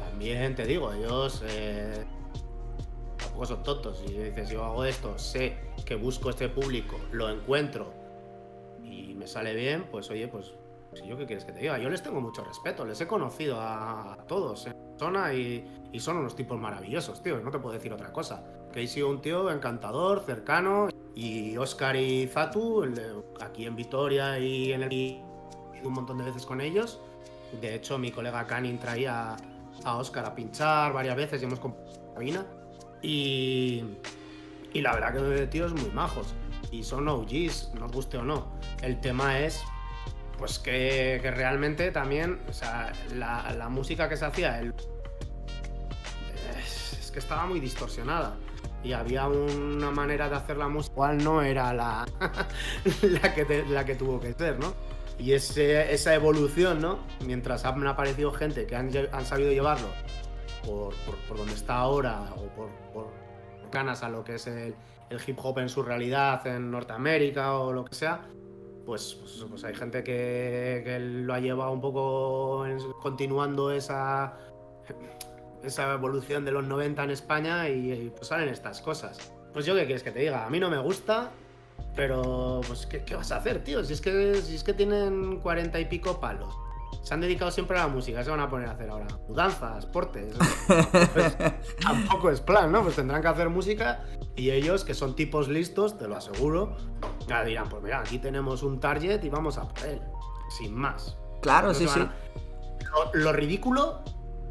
[0.00, 1.42] También te digo, ellos.
[1.46, 2.04] Eh,
[3.36, 3.98] tampoco son tontos.
[3.98, 7.92] Si dices, yo hago esto, sé que busco este público, lo encuentro
[8.82, 10.54] y me sale bien, pues oye, pues
[10.94, 13.60] si yo qué quieres que te diga, yo les tengo mucho respeto, les he conocido
[13.60, 18.12] a, todos en persona y, son unos tipos maravillosos, tío, no te puedo decir otra
[18.12, 18.44] cosa.
[18.72, 22.84] Que he sido un tío encantador, cercano, y Oscar y Zatu,
[23.40, 25.22] aquí en Vitoria y en el
[25.82, 27.00] un montón de veces con ellos.
[27.60, 29.36] De hecho, mi colega Canin traía
[29.84, 32.46] a Oscar a pinchar varias veces y hemos compartido cabina.
[33.02, 33.84] Y,
[34.72, 36.34] y la verdad que tíos muy majos.
[36.70, 38.52] Y son OGs, nos guste o no.
[38.82, 39.62] El tema es
[40.38, 44.74] pues que, realmente también, o sea, la, música que se hacía, el,
[46.58, 48.36] es, que estaba muy distorsionada.
[48.84, 52.06] Y había una manera de hacer la música, cual no era la,
[53.02, 54.74] la, que la que tuvo que ser, ¿no?
[55.18, 56.98] Y ese, esa evolución, ¿no?
[57.24, 58.92] Mientras han aparecido gente que han,
[59.24, 59.88] sabido llevarlo
[60.66, 60.94] por,
[61.36, 63.06] donde está ahora o por, por,
[63.70, 64.74] ganas a lo que es el,
[65.10, 68.22] el hip hop en su realidad en Norteamérica o lo que sea,
[68.84, 72.64] pues, pues, pues, hay gente que, lo ha llevado un poco
[73.02, 74.38] continuando esa,
[75.64, 79.32] esa evolución de los 90 en España y, pues salen estas cosas.
[79.52, 81.32] Pues yo qué quieres que te diga, a mí no me gusta,
[81.96, 83.82] pero pues ¿qué, vas a hacer, tío?
[83.82, 86.54] Si es que, si es que tienen cuarenta y pico palos
[87.06, 89.86] se han dedicado siempre a la música, se van a poner a hacer ahora mudanzas,
[89.86, 90.34] portes.
[91.14, 91.36] Pues,
[91.80, 92.82] tampoco es plan, ¿no?
[92.82, 96.76] Pues tendrán que hacer música y ellos, que son tipos listos, te lo aseguro,
[97.28, 100.02] ya dirán, pues mira, aquí tenemos un target y vamos a por él,
[100.48, 101.16] sin más.
[101.42, 102.00] Claro, sí, sí.
[103.12, 104.02] Lo, ridículo,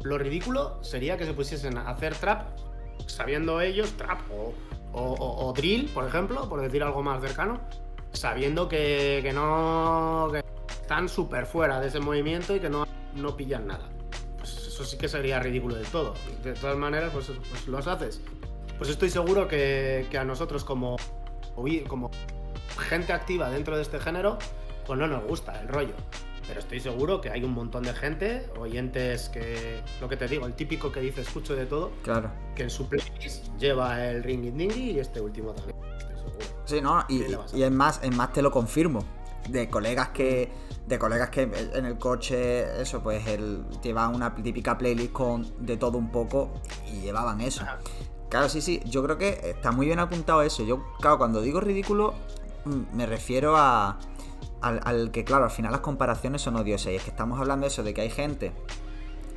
[0.02, 2.58] lo ridículo sería que se pusiesen a hacer trap,
[3.06, 4.20] sabiendo ellos, trap
[4.94, 7.60] o, drill, por ejemplo, por decir algo más cercano,
[8.12, 10.32] sabiendo que, que no
[10.86, 13.88] están súper fuera de ese movimiento y que no, no pillan nada.
[14.38, 16.14] Pues eso sí que sería ridículo del todo.
[16.44, 18.20] De todas maneras, pues, pues los haces.
[18.78, 20.96] Pues estoy seguro que, a nosotros como,
[21.88, 22.12] como
[22.78, 24.38] gente activa dentro de este género,
[24.86, 25.94] pues no nos gusta el rollo.
[26.46, 30.46] Pero estoy seguro que hay un montón de gente, oyentes que, lo que te digo,
[30.46, 32.30] el típico que dice escucho de todo, claro.
[32.54, 35.76] que en su playlist lleva el Ring Dingy y este último también.
[36.64, 39.04] Sí, no, y, y, es más, es más te lo confirmo.
[39.48, 44.78] De colegas que, de colegas que en el coche, eso, pues él llevaba una típica
[44.78, 46.50] playlist con de todo un poco
[46.86, 47.64] y llevaban eso.
[48.28, 50.62] Claro, sí, sí, yo creo que está muy bien apuntado eso.
[50.64, 52.14] Yo, claro, cuando digo ridículo,
[52.64, 53.98] mm, me refiero a,
[54.60, 56.92] al, que, claro, al final las comparaciones son odiosas.
[56.92, 58.52] Y es que estamos hablando de eso, de que hay gente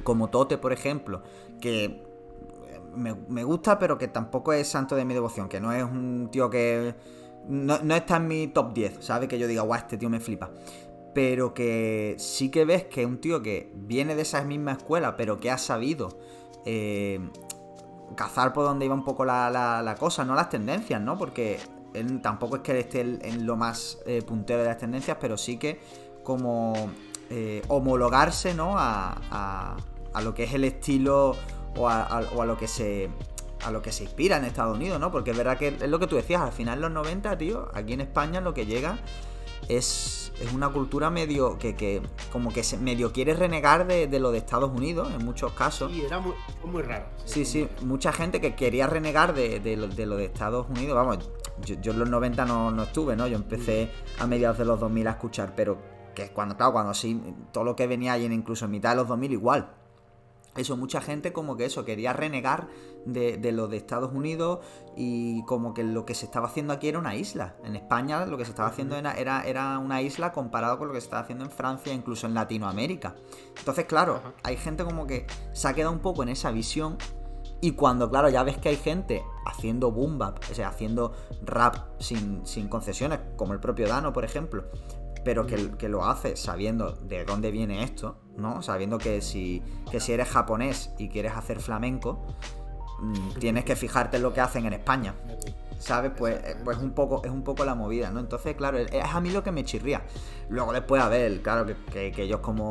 [0.03, 1.23] como Tote, por ejemplo,
[1.59, 2.03] que
[2.95, 6.49] me, gusta, pero que tampoco es santo de mi devoción, que no es un tío
[6.49, 6.95] que...
[7.47, 9.27] No, no está en mi top 10, ¿sabes?
[9.27, 10.51] Que yo diga, guau, este tío me flipa
[11.19, 15.37] pero que sí que ves que un tío que viene de esa misma escuela, pero
[15.37, 16.17] que ha sabido
[16.63, 17.19] eh,
[18.15, 21.17] cazar por donde iba un poco la, cosa, no las tendencias, ¿no?
[21.17, 21.59] Porque
[21.93, 25.57] él tampoco es que esté en lo más eh, puntero de las tendencias, pero sí
[25.57, 25.81] que
[26.23, 26.89] como
[27.29, 28.75] eh, homologarse, ¿no?
[28.77, 29.75] A,
[30.23, 31.35] lo que es el estilo
[31.75, 33.09] o a, lo que se
[33.65, 35.11] a lo que se inspira en Estados Unidos, ¿no?
[35.11, 37.91] Porque es verdad que es lo que tú decías, al final los 90, tío, aquí
[37.91, 38.97] en España lo que llega
[39.69, 42.01] es, una cultura medio que,
[42.31, 45.91] como que se medio quiere renegar de, lo de Estados Unidos en muchos casos.
[45.91, 46.33] Sí, era muy,
[46.65, 47.05] muy raro.
[47.25, 50.95] Sí, sí, mucha gente que quería renegar de, lo, de Estados Unidos.
[50.95, 51.29] Vamos,
[51.65, 53.27] yo, en los 90 no, estuve, ¿no?
[53.27, 55.77] Yo empecé a mediados de los 2000 a escuchar, pero
[56.15, 59.07] que cuando, claro, cuando sí, todo lo que venía ahí, incluso en mitad de los
[59.07, 59.78] 2000 igual.
[60.59, 62.67] Eso, mucha gente como que eso, quería renegar
[63.05, 64.59] de, de, lo de Estados Unidos
[64.95, 67.55] y como que lo que se estaba haciendo aquí era una isla.
[67.63, 71.01] En España lo que se estaba haciendo era, era una isla comparado con lo que
[71.01, 73.15] se estaba haciendo en Francia, incluso en Latinoamérica.
[73.57, 76.97] Entonces, claro, hay gente como que se ha quedado un poco en esa visión
[77.61, 81.75] y cuando, claro, ya ves que hay gente haciendo boom bap, o sea, haciendo rap
[81.99, 84.65] sin, sin concesiones, como el propio Dano, por ejemplo,
[85.25, 88.61] pero que, que, lo hace sabiendo de dónde viene esto, ¿no?
[88.61, 92.25] Sabiendo que si, que si eres japonés y quieres hacer flamenco,
[92.99, 95.15] mm, tienes que fijarte en lo que hacen en España.
[95.79, 96.11] ¿Sabes?
[96.17, 98.19] Pues, eh, pues un poco, es un poco la movida, ¿no?
[98.19, 100.03] Entonces, claro, es a mí lo que me chirría.
[100.49, 102.69] Luego después, a ver, claro, que, que ellos como,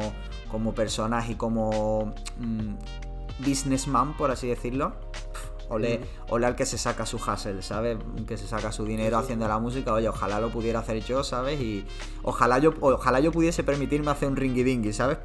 [0.51, 2.75] como personas y como mm,
[3.45, 4.93] businessman, por así decirlo,
[5.71, 6.01] Ole,
[6.31, 7.99] ole, al que se saca su hustle, ¿sabes?
[8.27, 9.93] Que se saca su dinero haciendo la música.
[9.93, 11.61] Oye, ojalá lo pudiera hacer yo, ¿sabes?
[11.61, 11.87] Y
[12.23, 15.19] ojalá yo, ojalá yo pudiese permitirme hacer un ringy dingy, ¿sabes?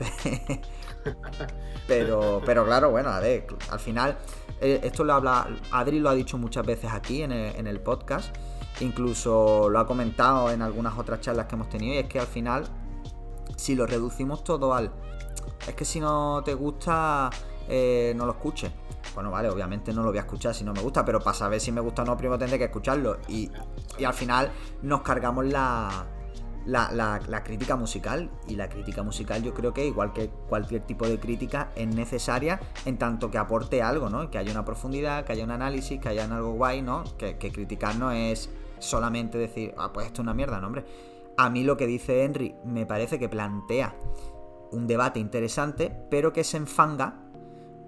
[1.87, 4.17] pero, pero claro, bueno, a ver, al final,
[4.61, 7.79] eh, esto lo habla, Adri lo ha dicho muchas veces aquí en el, en el
[7.79, 8.35] podcast,
[8.79, 12.27] incluso lo ha comentado en algunas otras charlas que hemos tenido, y es que al
[12.27, 12.65] final,
[13.55, 14.91] si lo reducimos todo al,
[15.67, 17.29] es que si no te gusta,
[17.67, 18.71] eh, no lo escuches
[19.13, 21.59] bueno, vale, obviamente no lo voy a escuchar si no me gusta, pero para saber
[21.59, 23.17] si me gusta o no, primero tendré que escucharlo.
[23.27, 23.51] Y,
[24.03, 26.07] al final nos cargamos la,
[26.65, 28.29] la, crítica musical.
[28.47, 32.59] Y la crítica musical yo creo que igual que cualquier tipo de crítica es necesaria
[32.85, 34.31] en tanto que aporte algo, ¿no?
[34.31, 37.03] Que haya una profundidad, que haya un análisis, que haya algo guay, ¿no?
[37.17, 38.49] Que, que criticar no es
[38.79, 40.85] solamente decir, ah, pues esto es una mierda, no, hombre.
[41.37, 43.95] A mí lo que dice Henry me parece que plantea
[44.71, 47.22] un debate interesante, pero que se enfanga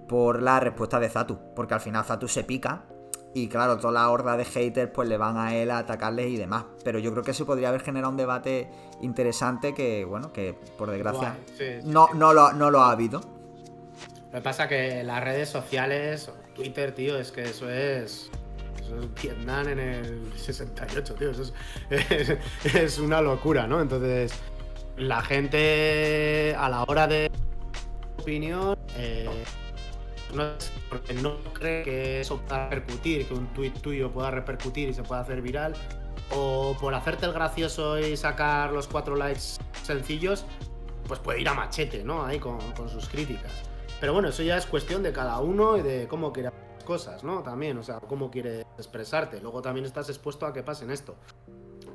[0.08, 2.84] por la respuesta de Zatu, porque al final Zatu se pica
[3.36, 6.38] y claro, toda la horda de haters pues le van a él a atacarles y
[6.38, 6.64] demás.
[6.82, 8.70] Pero yo creo que se podría haber generado un debate
[9.02, 11.36] interesante que, bueno, que por desgracia
[11.84, 13.20] no, no, lo, no lo ha habido.
[14.32, 18.30] Lo que pasa que las redes sociales, Twitter, tío, es que eso es...
[18.80, 21.30] Eso es Vietnam en el 68, tío.
[21.32, 21.52] Eso
[21.90, 22.38] es,
[22.74, 23.82] es una locura, ¿no?
[23.82, 24.32] Entonces,
[24.96, 27.30] la gente a la hora de
[28.18, 28.78] opinión...
[28.96, 29.28] Eh,
[30.34, 30.52] no
[30.88, 35.02] porque no cree que eso pueda repercutir, que un tuit tuyo pueda repercutir y se
[35.02, 35.74] pueda hacer viral,
[36.34, 40.44] o por hacerte el gracioso y sacar los cuatro likes sencillos,
[41.06, 42.24] pues puede ir a machete, ¿no?
[42.24, 42.58] Ahí con,
[42.88, 43.52] sus críticas.
[44.00, 47.24] Pero bueno, eso ya es cuestión de cada uno y de cómo quiere las cosas,
[47.24, 47.42] ¿no?
[47.42, 49.40] También, o sea, cómo quiere expresarte.
[49.40, 51.16] Luego también estás expuesto a que pasen esto.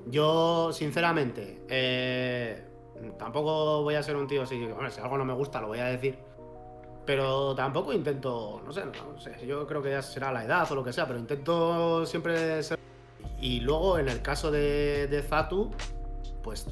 [0.08, 2.66] Yo, sinceramente, eh,
[3.20, 5.80] tampoco voy a ser un tío así, bueno, si algo no me gusta lo voy
[5.80, 6.18] a decir
[7.12, 10.76] pero tampoco intento, no sé, no sé, yo creo que ya será la edad o
[10.76, 12.80] lo que sea, pero intento siempre ser...
[13.42, 15.72] Y luego en el caso de, Zatu,
[16.42, 16.68] pues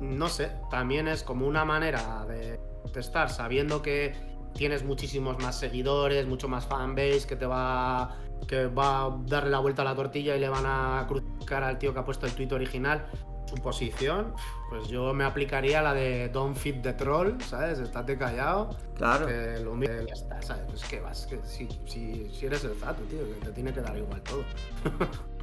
[0.00, 2.58] no sé, también es como una manera de,
[2.96, 4.16] estar sabiendo que
[4.54, 8.16] tienes muchísimos más seguidores, mucho más fanbase, que te va
[8.48, 11.78] que va a darle la vuelta a la tortilla y le van a cruzar al
[11.78, 13.06] tío que ha puesto el tweet original
[13.46, 14.34] su posición,
[14.68, 17.78] pues yo me aplicaría la de Don't Fit the Troll, ¿sabes?
[17.78, 18.70] Estate callado.
[18.96, 19.26] Claro.
[19.62, 20.64] Lo ya está, ¿sabes?
[20.68, 23.80] Pues que vas, que si, si, si eres el Zato, tío, que te tiene que
[23.80, 24.44] dar igual todo.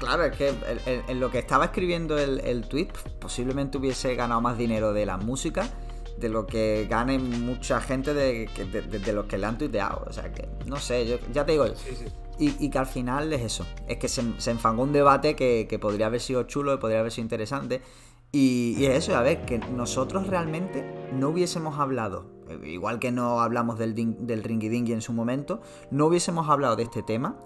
[0.00, 0.50] Claro, es que
[0.86, 2.88] en, lo que estaba escribiendo el, el tweet,
[3.20, 5.68] posiblemente hubiese ganado más dinero de la música
[6.16, 10.04] de lo que gane mucha gente de, de, los que le han tuiteado.
[10.06, 11.66] O sea que, no sé, yo ya te digo.
[11.74, 12.06] Sí, sí.
[12.38, 16.20] Y, que al final es eso, es que se, enfangó un debate que, podría haber
[16.20, 17.80] sido chulo, que podría haber sido interesante.
[18.32, 22.26] Y, es eso, a ver, que nosotros realmente no hubiésemos hablado,
[22.64, 25.60] igual que no hablamos del, del ringy dingy en su momento,
[25.92, 27.36] no hubiésemos hablado de este tema,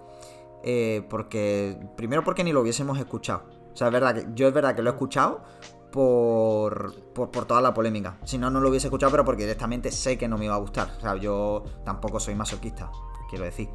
[0.63, 3.43] eh, porque, primero porque ni lo hubiésemos escuchado.
[3.71, 5.43] O sea, es verdad que yo es verdad que lo he escuchado
[5.91, 8.17] por, por, por, toda la polémica.
[8.25, 10.59] Si no, no lo hubiese escuchado, pero porque directamente sé que no me iba a
[10.59, 10.91] gustar.
[10.97, 12.91] O sea, yo tampoco soy masoquista,
[13.29, 13.69] quiero decir.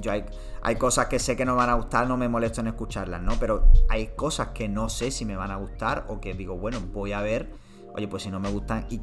[0.00, 0.24] Yo hay,
[0.62, 3.32] hay cosas que sé que no van a gustar, no me molesto en escucharlas, ¿no?
[3.38, 6.80] Pero hay cosas que no sé si me van a gustar o que digo, bueno,
[6.92, 7.50] voy a ver.
[7.94, 9.00] Oye, pues si no me gustan y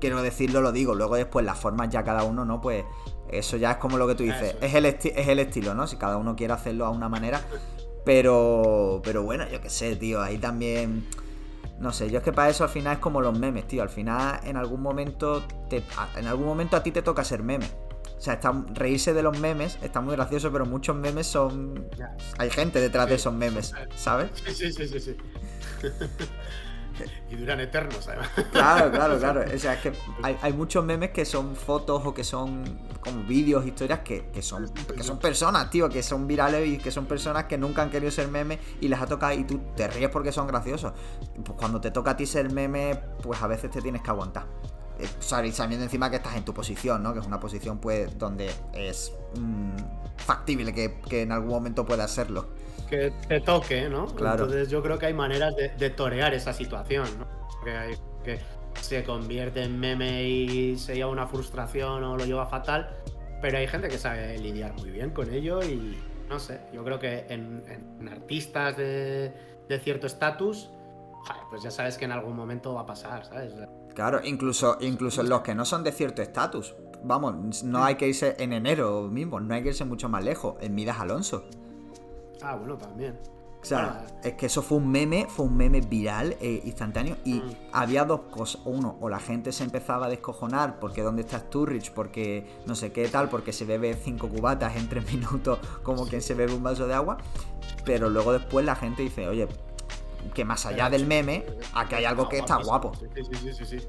[0.00, 0.94] quiero decirlo, lo digo.
[0.94, 2.60] Luego después las formas ya cada uno, ¿no?
[2.60, 2.84] Pues
[3.30, 4.56] eso ya es como lo que tú dices.
[4.60, 5.86] Es el, es el estilo, ¿no?
[5.86, 7.40] Si cada uno quiere hacerlo a una manera.
[8.04, 10.22] Pero, pero bueno, yo qué sé, tío.
[10.22, 11.06] Ahí también...
[11.78, 13.82] No sé, yo es que para eso al final es como los memes, tío.
[13.82, 15.84] Al final, en algún momento, te,
[16.16, 17.66] en algún momento a ti te toca ser meme.
[18.18, 21.88] O sea, está, reírse de los memes está muy gracioso, pero muchos memes son.
[22.36, 24.30] Hay gente detrás de esos memes, ¿sabes?
[24.44, 25.16] Sí, sí, sí, sí.
[27.30, 28.30] y duran eternos, además.
[28.50, 29.44] Claro, claro, claro.
[29.54, 32.64] O sea, es que hay, muchos memes que son fotos o que son
[33.00, 37.06] como vídeos, historias que, son, que son personas, tío, que son virales y que son
[37.06, 40.10] personas que nunca han querido ser memes y les ha tocado y tú te ríes
[40.10, 40.92] porque son graciosos.
[41.44, 44.46] Pues cuando te toca a ti ser meme, pues a veces te tienes que aguantar.
[45.20, 47.12] Sabiendo encima que estás en tu posición, ¿no?
[47.12, 49.76] Que es una posición, pues, donde es mm,
[50.16, 52.48] factible que, en algún momento pueda serlo.
[52.88, 54.06] Que te toque, ¿no?
[54.06, 54.44] Claro.
[54.44, 57.26] Entonces yo creo que hay maneras de, torear esa situación, ¿no?
[57.64, 58.40] Que, hay, que
[58.80, 62.96] se convierte en meme y se lleva una frustración o lo lleva fatal,
[63.40, 66.98] pero hay gente que sabe lidiar muy bien con ello y no sé, yo creo
[66.98, 69.32] que en, artistas de,
[69.82, 70.70] cierto estatus,
[71.50, 73.54] pues ya sabes que en algún momento va a pasar, ¿sabes?
[73.98, 76.76] Claro, incluso, incluso los que no son de cierto estatus.
[77.02, 80.54] Vamos, no hay que irse en enero mismo, no hay que irse mucho más lejos.
[80.60, 81.42] En Midas Alonso.
[82.40, 83.18] Ah, bueno, también.
[83.60, 87.40] O sea, es que eso fue un meme, fue un meme viral e instantáneo y
[87.40, 87.56] mm.
[87.72, 88.62] había dos cosas.
[88.66, 91.90] Uno, o la gente se empezaba a descojonar porque ¿dónde estás tú, Rich?
[91.90, 96.22] Porque no sé qué tal, porque se bebe cinco cubatas en tres minutos como quien
[96.22, 97.18] se bebe un vaso de agua.
[97.84, 99.48] Pero luego después la gente dice, oye,
[100.34, 102.92] que más allá del meme, aquí hay algo que está guapo.
[102.94, 103.88] Sí, sí, sí, sí,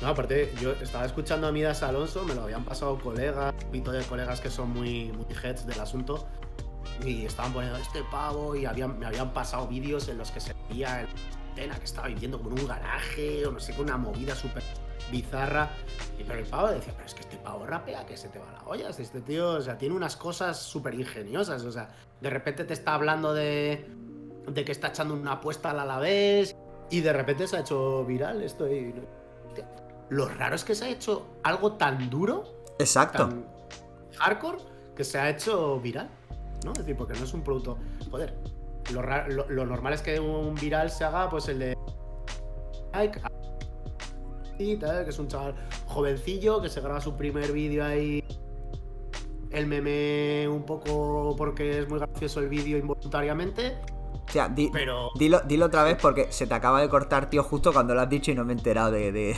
[0.00, 4.02] No, aparte, yo estaba escuchando a Midas Alonso, me lo habían pasado colegas, un de
[4.04, 6.26] colegas que son muy, muy heads del asunto,
[7.04, 10.54] y estaban poniendo este pavo y habían, me habían pasado vídeos en los que se
[10.68, 11.08] veía el
[11.54, 14.62] Tena que estaba viviendo como en un garaje o no sé, con una movida súper
[15.10, 15.70] bizarra.
[16.18, 18.52] Y pero el pavo decía, pero es que este pavo rapea que se te va
[18.52, 18.90] la olla.
[18.90, 21.64] Este tío, o sea, tiene unas cosas súper ingeniosas.
[21.64, 21.88] O sea,
[22.20, 23.88] de repente te está hablando de,
[24.46, 26.56] de que está echando una apuesta al Alavés
[26.90, 28.68] y de repente se ha hecho viral esto.
[28.68, 28.94] Y,
[30.10, 32.44] lo raro es que se ha hecho algo tan duro.
[32.78, 33.28] Exacto.
[33.28, 33.46] Tan
[34.18, 34.58] hardcore
[34.96, 36.10] que se ha hecho viral.
[36.64, 36.72] ¿no?
[36.72, 37.78] Es decir, porque no es un producto.
[38.10, 38.34] Joder,
[38.92, 41.78] lo, normal es que un viral se haga, pues el de.
[44.58, 45.54] que es un chaval
[45.86, 48.22] jovencillo que se graba su primer vídeo ahí.
[49.50, 53.78] El meme un poco porque es muy gracioso el vídeo involuntariamente.
[54.30, 55.10] O sea, pero...
[55.16, 58.08] dilo, dilo otra vez porque se te acaba de cortar, tío, justo cuando lo has
[58.08, 59.36] dicho y no me he enterado de.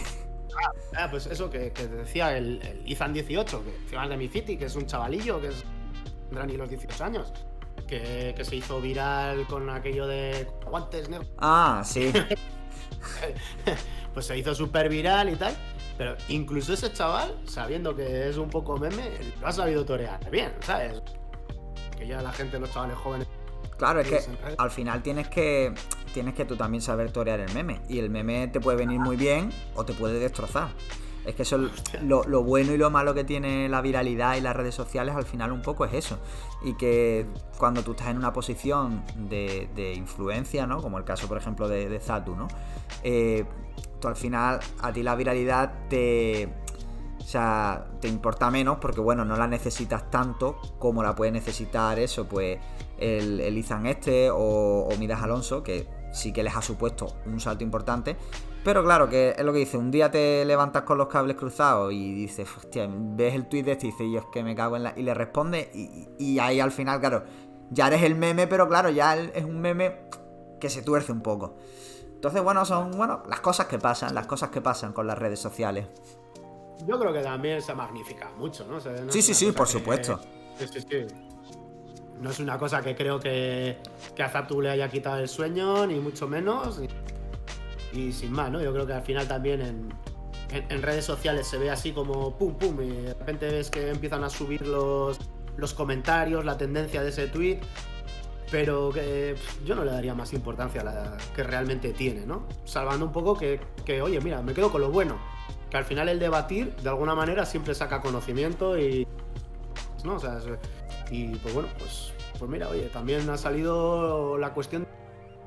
[0.55, 4.59] Ah, ah, pues eso que, te decía el, Izan 18, que final de mi City,
[4.59, 5.65] que es un chavalillo, que es
[6.33, 7.33] tendrá ni los 18 años.
[7.87, 11.29] Que, se hizo viral con aquello de guantes negros.
[11.39, 12.13] Ah, sí.
[14.15, 15.55] pues se hizo súper viral y tal.
[15.99, 20.53] Pero incluso ese chaval, sabiendo que es un poco meme, lo ha sabido torear bien,
[20.61, 21.03] ¿sabes?
[21.97, 23.29] Que ya la gente, los chavales jóvenes.
[23.83, 24.21] Claro, es que
[24.59, 25.75] al final tienes que
[26.15, 27.81] tienes que tú también saber torear el meme.
[27.89, 30.69] Y el meme te puede venir muy bien o te puede destrozar.
[31.27, 31.59] Es que eso
[32.01, 35.25] lo, lo, bueno y lo malo que tiene la viralidad y las redes sociales al
[35.25, 36.21] final un poco es eso.
[36.63, 37.27] Y que
[37.59, 40.81] cuando tú estás en una posición de, influencia, ¿no?
[40.81, 42.47] Como el caso, por ejemplo, de, Zatu, ¿no?
[43.03, 43.45] Eh,
[44.01, 46.49] tú al final, a ti la viralidad te.
[47.33, 51.99] O sea, te importa menos porque, bueno, no la necesitas tanto como la puede necesitar
[51.99, 52.59] eso, pues
[52.99, 57.65] el, el este o, o Midas Alonso, que sí que les ha supuesto un salto
[57.65, 58.19] importante,
[58.63, 61.91] pero claro, que es lo que dice, un día te levantas con los cables cruzados
[61.95, 64.77] y dices, hostia, ves el tweet de este y dices, yo es que me cago
[64.77, 64.93] en la...
[64.95, 65.71] Y le responde
[66.19, 67.25] y, ahí al final, claro,
[67.71, 70.01] ya eres el meme, pero claro, ya es un meme
[70.61, 71.57] que se tuerce un poco.
[72.15, 75.41] Entonces, bueno, son bueno, las cosas que pasan, las cosas que pasan con las redes
[75.41, 75.87] sociales.
[76.87, 78.81] Yo creo que también se magnifica mucho, ¿no?
[79.11, 80.21] sí, sí, sí, por supuesto.
[80.59, 81.07] Sí, sí, sí.
[82.21, 83.79] No es una cosa que creo que,
[84.15, 86.81] que a Zatu le haya quitado el sueño, ni mucho menos
[87.93, 88.61] y sin más, ¿no?
[88.63, 89.93] Yo creo que al final también
[90.51, 94.23] en, redes sociales se ve así como pum pum y de repente ves que empiezan
[94.23, 95.19] a subir los,
[95.57, 97.61] los comentarios, la tendencia de ese tweet,
[98.51, 102.47] pero que yo no le daría más importancia a la que realmente tiene, ¿no?
[102.65, 105.19] Salvando un poco que, que, oye, mira, me quedo con lo bueno,
[105.73, 109.09] que al final el debatir de alguna manera siempre saca conocimiento y...
[110.05, 110.17] ¿no?
[110.17, 110.39] O sea,
[111.11, 114.87] y pues bueno, pues, pues mira, oye, también ha salido la cuestión,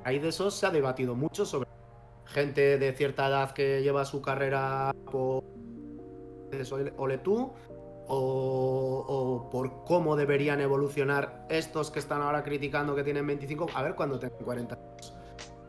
[0.04, 1.70] ahí de eso se ha debatido mucho sobre
[2.26, 5.44] gente de cierta edad que lleva su carrera por
[6.98, 7.54] ole tú
[8.08, 13.94] o, por cómo deberían evolucionar estos que están ahora criticando que tienen 25, a ver
[13.94, 15.14] cuando tengan 40 años.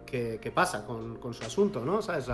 [0.07, 2.01] ¿Qué, pasa con, con, su asunto, no?
[2.01, 2.31] ¿Sabes?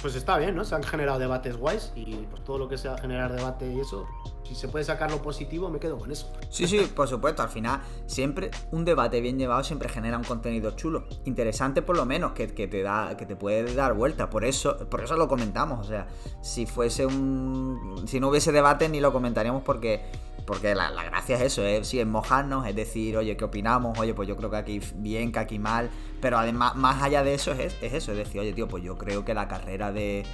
[0.00, 0.64] Pues está bien, ¿no?
[0.64, 4.06] Se han generado debates guays y pues todo lo que sea generar debate y eso,
[4.44, 6.30] si se puede sacar lo positivo, me quedo con eso.
[6.50, 10.72] Sí, sí, por supuesto, al final siempre un debate bien llevado siempre genera un contenido
[10.72, 14.76] chulo, interesante por lo menos, que, te da que te puede dar vuelta, por eso
[14.88, 16.06] por eso lo comentamos, o sea,
[16.40, 20.04] si fuese un si no hubiese debate ni lo comentaríamos porque
[20.48, 23.98] porque la, gracia es eso, es, sí, es mojarnos, es decir, oye, ¿qué opinamos?
[23.98, 25.90] Oye, pues yo creo que aquí bien, que aquí mal.
[26.22, 29.26] Pero además, más allá de eso, es, eso, es decir, oye, tío, pues yo creo
[29.26, 30.24] que la carrera de,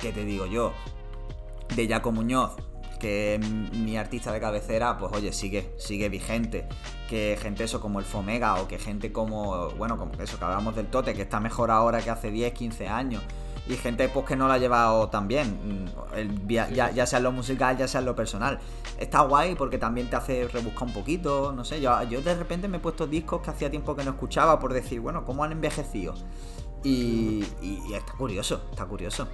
[0.00, 0.72] ¿qué te digo yo?
[1.74, 2.52] De Jaco Muñoz,
[3.00, 6.68] que es mi artista de cabecera, pues oye, sigue, sigue vigente.
[7.10, 10.76] Que gente eso como el Fomega o que gente como, bueno, como eso, que hablamos
[10.76, 13.22] del Tote, que está mejor ahora que hace 10, 15 años
[13.68, 17.32] y gente pues que no la ha llevado tan bien, mm, ya, sea en lo
[17.32, 18.60] musical, ya sea en lo personal.
[18.98, 22.68] Está guay porque también te hace rebuscar un poquito, no sé, yo, yo de repente
[22.68, 25.52] me he puesto discos que hacía tiempo que no escuchaba por decir, bueno, ¿cómo han
[25.52, 26.14] envejecido?
[26.84, 27.44] Y,
[27.92, 29.26] está curioso, está curioso.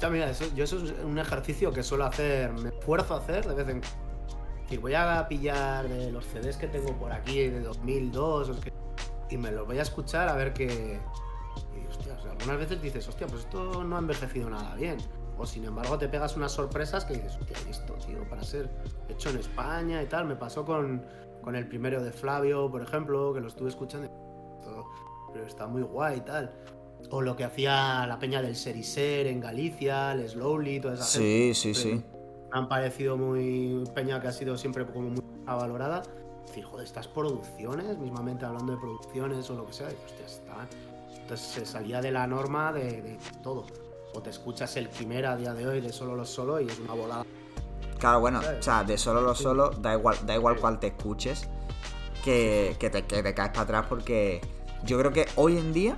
[0.00, 3.46] Ya, mira, eso, yo eso es un ejercicio que suelo hacer, me esfuerzo a hacer
[3.46, 4.80] de vez en cuando.
[4.80, 8.50] voy a pillar de los CDs que tengo por aquí de 2002
[9.30, 10.98] y me los voy a escuchar a ver qué,
[12.42, 14.98] algunas veces dices, hostia, pues esto no ha envejecido nada bien.
[15.38, 18.68] O sin embargo te pegas unas sorpresas que dices, hostia, esto, tío, para ser
[19.08, 20.26] hecho en España y tal.
[20.26, 21.04] Me pasó con,
[21.42, 24.08] con el primero de Flavio, por ejemplo, que lo estuve escuchando.
[25.32, 26.52] pero está muy guay y tal.
[27.10, 31.52] O lo que hacía la peña del Seriser en Galicia, el Slowly, toda esa Sí,
[31.54, 31.94] sí, sí.
[31.94, 36.02] Me han parecido muy peña que ha sido siempre como muy valorada.
[36.46, 40.68] Decir, joder, estas producciones, mismamente hablando de producciones o lo que sea, hostia, están
[41.32, 43.64] entonces se salía de la norma de, todo.
[44.14, 46.78] O te escuchas el Quimera a día de hoy de solo los solo y es
[46.78, 47.24] una volada.
[47.98, 51.48] Claro, bueno, o sea, de solo los solo, da igual, da igual cuál te escuches,
[52.22, 54.40] que, te, que te caes para atrás porque
[54.84, 55.96] yo creo que hoy en día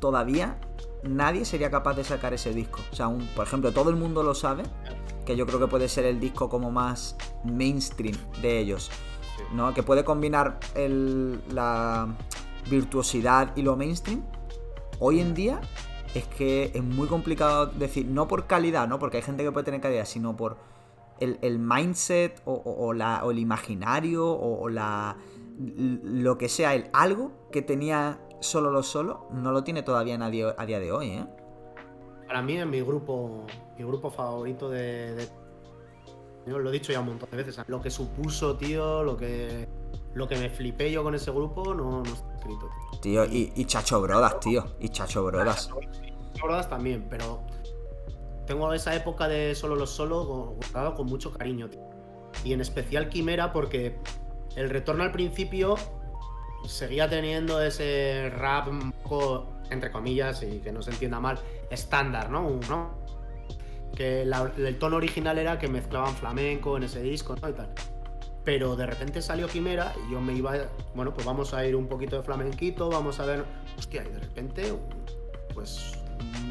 [0.00, 0.58] todavía
[1.02, 2.80] nadie sería capaz de sacar ese disco.
[2.92, 4.64] O sea, por ejemplo, todo el mundo lo sabe,
[5.24, 8.90] que yo creo que puede ser el disco como más mainstream de ellos,
[9.54, 9.72] ¿no?
[9.72, 10.58] Que puede combinar
[11.50, 12.08] la
[12.68, 14.22] virtuosidad y lo mainstream,
[15.00, 15.60] Hoy en día
[16.14, 18.98] es que es muy complicado decir, no por calidad, ¿no?
[18.98, 20.56] Porque hay gente que puede tener calidad, sino por
[21.20, 22.92] el, mindset o,
[23.30, 25.16] el imaginario o, la
[25.58, 30.54] lo que sea, el algo que tenía solo lo solo, no lo tiene todavía nadie
[30.56, 31.26] a día de hoy, ¿eh?
[32.28, 33.46] Para mí es mi grupo,
[33.76, 35.28] mi grupo favorito de,
[36.46, 37.60] Yo lo he dicho ya un montón de veces.
[37.66, 39.66] Lo que supuso, tío, lo que
[40.14, 42.70] lo que me flipé yo con ese grupo no, no está escrito.
[43.00, 44.64] Tío, y, Chacho Brodas, tío.
[44.80, 45.68] Y Chacho Brodas.
[45.68, 47.42] Chacho Brodas también, pero
[48.46, 51.82] tengo esa época de solo los solo guardado con mucho cariño, tío.
[52.44, 53.98] Y en especial Quimera porque
[54.56, 55.76] el retorno al principio
[56.66, 61.38] seguía teniendo ese rap un poco, entre comillas, y que no se entienda mal,
[61.70, 62.58] estándar, ¿no?
[63.94, 67.48] Que el tono original era que mezclaban flamenco en ese disco, ¿no?
[67.48, 67.72] Y tal
[68.48, 70.54] pero de repente salió Quimera y yo me iba,
[70.94, 73.44] bueno, pues vamos a ir un poquito de flamenquito, vamos a ver,
[73.76, 74.72] hostia, y de repente,
[75.52, 75.92] pues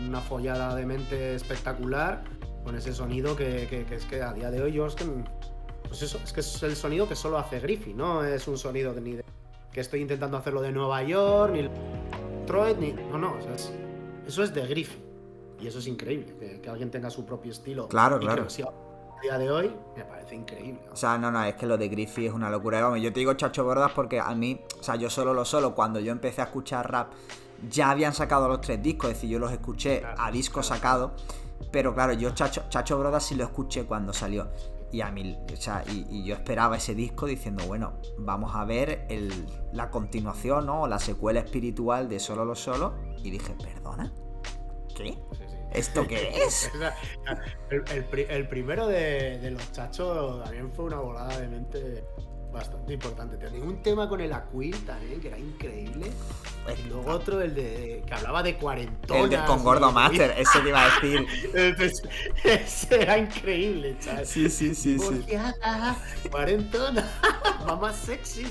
[0.08, 2.24] una follada de mente espectacular
[2.64, 5.06] con ese sonido que, es que a día de hoy yo es que,
[5.88, 8.94] pues eso, es que es el sonido que solo hace Griffy, no es un sonido
[8.94, 9.26] que ni de,
[9.72, 11.68] que estoy intentando hacerlo de Nueva York, ni
[12.42, 13.38] Detroit, ni, no, no,
[14.28, 15.00] eso es de Griffy.
[15.60, 17.88] Y eso es increíble, que, alguien tenga su propio estilo.
[17.88, 18.46] Claro, claro
[19.22, 20.82] día de hoy me parece increíble.
[20.92, 22.82] O sea, no, no, es que lo de Griffith es una locura.
[22.82, 25.76] Vamos, yo te digo Chacho Bordas porque a mí, o sea, yo solo lo solo,
[25.76, 27.12] cuando yo empecé a escuchar rap,
[27.70, 31.14] ya habían sacado los tres discos, es decir, yo los escuché a disco sacado.
[31.72, 34.48] Pero claro, yo Chacho, Chacho Brodas sí lo escuché cuando salió.
[34.92, 39.06] Y a mí, o sea, y, yo esperaba ese disco diciendo, bueno, vamos a ver
[39.74, 40.88] la continuación, ¿no?
[40.88, 42.94] La secuela espiritual de Solo lo Solo.
[43.24, 44.14] Y dije, ¿perdona?
[44.96, 45.18] ¿Qué?
[45.78, 46.72] ¿Esto qué es?
[47.70, 52.04] el, primero de, de, los chachos también fue una volada de mente
[52.58, 53.38] bastante importante.
[53.38, 56.12] Tenía un tema con el Aquil también, que era increíble.
[56.68, 59.24] Y luego otro, el de que hablaba de cuarentonas.
[59.24, 61.26] El de con Gordo Master, ese te iba a decir.
[62.44, 64.26] ese era increíble, chaval.
[64.26, 65.26] Sí, sí, sí, sí.
[66.30, 67.10] Cuarentona,
[67.66, 68.46] mamá sexy.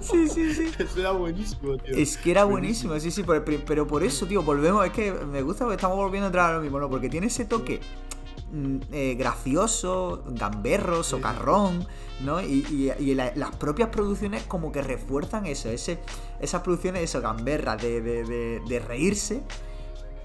[0.00, 0.72] Sí, sí, sí.
[0.78, 1.96] Eso era buenísimo, tío.
[1.96, 5.64] Es que era buenísimo, sí, sí, pero, por eso, tío, volvemos, es que me gusta
[5.64, 6.90] porque estamos volviendo a entrar a lo mismo, ¿no?
[6.90, 7.80] Porque tiene ese toque
[8.92, 11.86] eh, gracioso, gamberro, socarrón,
[12.20, 12.40] ¿no?
[12.40, 15.98] Y, las propias producciones como que refuerzan eso, ese,
[16.40, 19.42] esas producciones, eso, gamberra, de, de, reírse.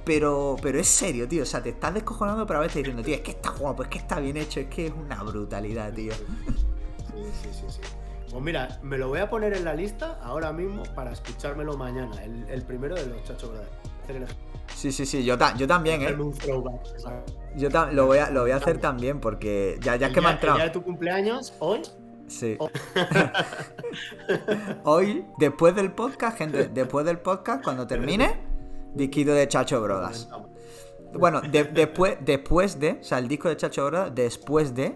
[0.03, 1.43] Pero, pero es serio, tío.
[1.43, 3.89] O sea, te estás descojonando, pero a veces diciendo, tío, es que está guapo, es
[3.89, 6.13] que está bien hecho, es que es una brutalidad, tío.
[6.13, 7.81] Sí, sí, sí, sí.
[8.31, 12.23] Pues mira, me lo voy a poner en la lista ahora mismo para escuchármelo mañana.
[12.23, 13.51] El, primero de los chachos
[14.75, 16.15] Sí, sí, sí, yo, yo también, ¿eh?
[17.55, 20.31] Yo lo, voy a, lo voy a hacer también porque ya, ya que me ha
[20.31, 20.57] entrado.
[20.57, 21.81] ¿Ya de tu cumpleaños hoy?
[22.27, 22.57] Sí.
[24.85, 28.39] hoy, después del podcast, gente, después del podcast, cuando termine,
[28.95, 30.29] disquito de Chacho Brodas.
[31.13, 34.95] Bueno, después, después de, o sea, el disco de Chacho Brodas, después de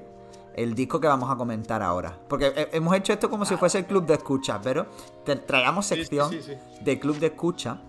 [0.55, 2.17] el disco que vamos a comentar ahora.
[2.29, 4.87] Porque hemos hecho esto como si fuese el club de escucha, pero
[5.45, 6.31] traigamos sección
[6.81, 7.81] de club de escucha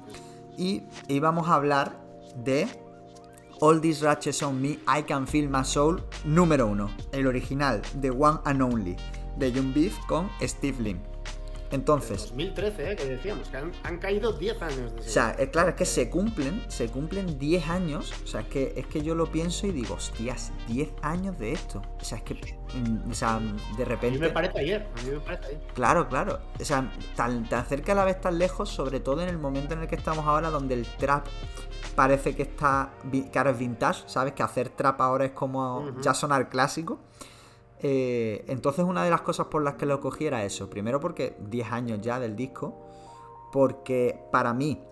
[0.57, 1.99] y íbamos a hablar
[2.45, 2.67] de
[3.61, 8.11] All These Ratchets on Me, I Can Feel My Soul número uno, el original de
[8.11, 8.97] One and Only
[9.39, 11.16] de Young Beef con Steve Lin.
[11.71, 12.29] Entonces.
[12.29, 12.97] 2013, ¿eh?
[12.97, 14.95] que decíamos, que han, caído 10 años.
[14.95, 18.13] De o sea, es claro, es que se cumplen, se cumplen 10 años.
[18.25, 21.53] O sea, es que, es que yo lo pienso y digo, hostias, 10 años de
[21.53, 21.83] esto.
[22.01, 23.41] O sea, es que, mm, o sea,
[23.77, 24.19] de repente.
[24.19, 25.61] A mí me parece ayer, a mí me parece ayer.
[25.75, 26.41] Claro, claro.
[26.61, 29.75] O sea, tan, tan cerca a la vez tan lejos, sobre todo en el momento
[29.75, 31.27] en el que estamos ahora, donde el trap
[31.95, 34.35] parece que está, que ahora es vintage, ¿sabes?
[34.35, 37.01] Que hacer trap ahora es como ya sonar clásico.
[37.89, 40.69] Eh, entonces una de las cosas por las que lo cogí era eso.
[40.69, 42.75] Primero porque 10 años ya del disco.
[43.53, 44.83] Porque para mí,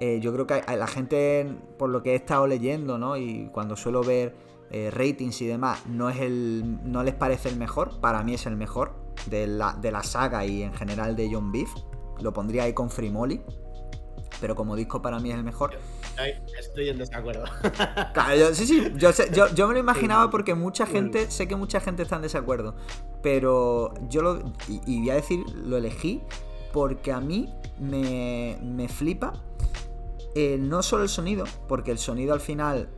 [0.00, 1.46] eh, yo creo que la gente,
[1.78, 3.16] por lo que he estado leyendo, ¿no?
[3.16, 4.34] Y cuando suelo ver
[4.72, 8.00] eh, ratings y demás, no, es el, no les parece el mejor.
[8.00, 11.52] Para mí es el mejor de la, de la saga y en general de John
[11.52, 11.70] Beef.
[12.20, 13.40] Lo pondría ahí con Free Molly.
[14.40, 15.78] Pero como disco para mí es el mejor.
[16.58, 17.44] Estoy en desacuerdo.
[18.54, 18.92] sí, sí,
[19.54, 22.76] yo, me lo imaginaba porque mucha gente, sé que mucha gente está en desacuerdo,
[23.22, 26.22] pero yo lo, y, voy a decir, lo elegí
[26.72, 29.32] porque a mí me, me flipa
[30.34, 32.88] eh, no solo el sonido, porque el sonido al final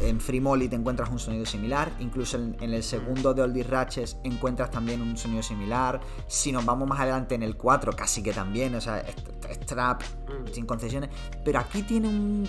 [0.00, 4.18] en Free Molly te encuentras un sonido similar, incluso en, el segundo de Oldie Ratches
[4.24, 6.00] encuentras también un sonido similar.
[6.26, 10.02] Si nos vamos más adelante en el 4, casi que también, o sea, es, trap
[10.02, 10.52] mm.
[10.52, 11.10] sin concesiones.
[11.44, 12.48] Pero aquí tiene un,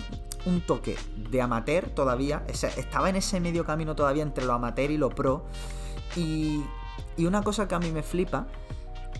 [0.66, 0.96] toque
[1.30, 5.44] de amateur todavía, estaba en ese medio camino todavía entre lo amateur y lo pro.
[6.16, 6.62] Y,
[7.16, 8.46] y una cosa que a mí me flipa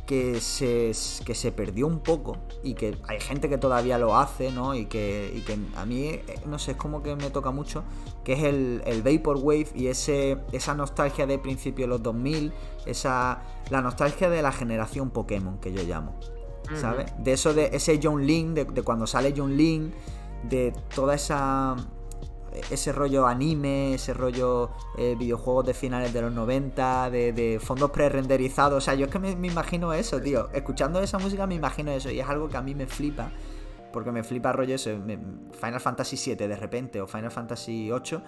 [0.07, 0.93] que se,
[1.25, 4.75] que se perdió un poco y que hay gente que todavía lo hace, ¿no?
[4.75, 7.85] Y que, que a mí, eh, no sé, es como que me toca mucho,
[8.25, 12.53] que es el, el Vaporwave y ese, esa nostalgia de principio de los 2000,
[12.87, 16.15] esa, la nostalgia de la generación Pokémon que yo llamo,
[16.75, 17.13] ¿sabes?
[17.19, 19.95] De eso, de ese John Link, de, de cuando sale John Link,
[20.43, 21.77] de toda esa
[22.71, 28.79] ese rollo anime, ese rollo eh, videojuegos de finales de los 90, de, fondos pre-renderizados.
[28.79, 30.49] O sea, yo es que me, imagino eso, tío.
[30.53, 33.31] Escuchando esa música me imagino eso y es algo que a mí me flipa.
[33.93, 34.91] Porque me flipa rollo eso,
[35.61, 38.23] Final Fantasy VII de repente o Final Fantasy VIII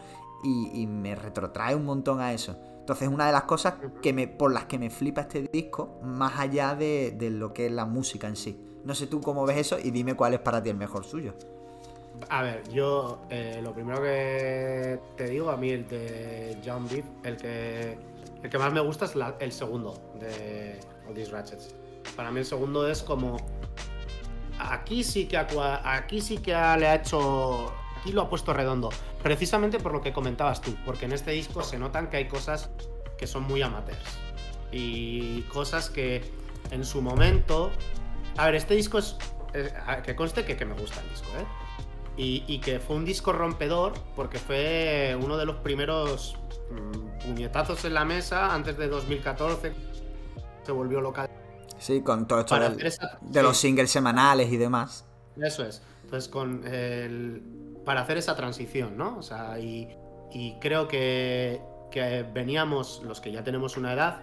[0.44, 2.58] y, me retrotrae un montón a eso.
[2.80, 6.38] Entonces, una de las cosas que me, por las que me flipa este disco, más
[6.38, 8.60] allá de, de lo que es la música en sí.
[8.84, 11.34] No sé tú cómo ves eso y dime cuál es para ti el mejor suyo.
[12.28, 17.04] A ver, yo eh, lo primero que te digo, a mí el de John Beef,
[17.24, 17.98] el que,
[18.42, 21.74] el que más me gusta es el segundo de All These Ratchets.
[22.16, 23.36] Para mí el segundo es como...
[24.58, 27.72] Aquí sí que, aquí sí que le ha hecho...
[27.98, 28.90] Aquí lo ha puesto redondo.
[29.22, 32.70] Precisamente por lo que comentabas tú, porque en este disco se notan que hay cosas
[33.18, 34.18] que son muy amateurs.
[34.70, 36.22] Y cosas que
[36.70, 37.70] en su momento...
[38.36, 39.16] A ver, este disco es...
[40.04, 41.63] que conste que, que me gusta el disco, ¿eh?
[42.16, 46.36] Y, que fue un disco rompedor porque fue uno de los primeros
[46.70, 49.72] mm, puñetazos en la mesa antes de 2014.
[50.64, 51.28] Se volvió local.
[51.78, 52.56] Sí, con todo esto
[53.20, 55.04] de los singles semanales y demás.
[55.36, 55.82] Eso es.
[56.04, 57.42] Entonces, con el,
[57.84, 59.18] para hacer esa transición, ¿no?
[59.18, 59.88] O sea, y,
[60.60, 61.60] creo que,
[61.90, 64.20] que veníamos, los que ya tenemos una edad,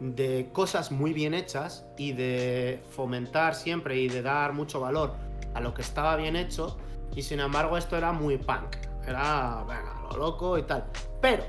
[0.00, 5.14] de cosas muy bien hechas y de fomentar siempre y de dar mucho valor
[5.54, 6.76] a lo que estaba bien hecho
[7.14, 8.76] y sin embargo, esto era muy punk.
[9.06, 10.84] Era, venga, lo loco y tal.
[11.20, 11.44] Pero,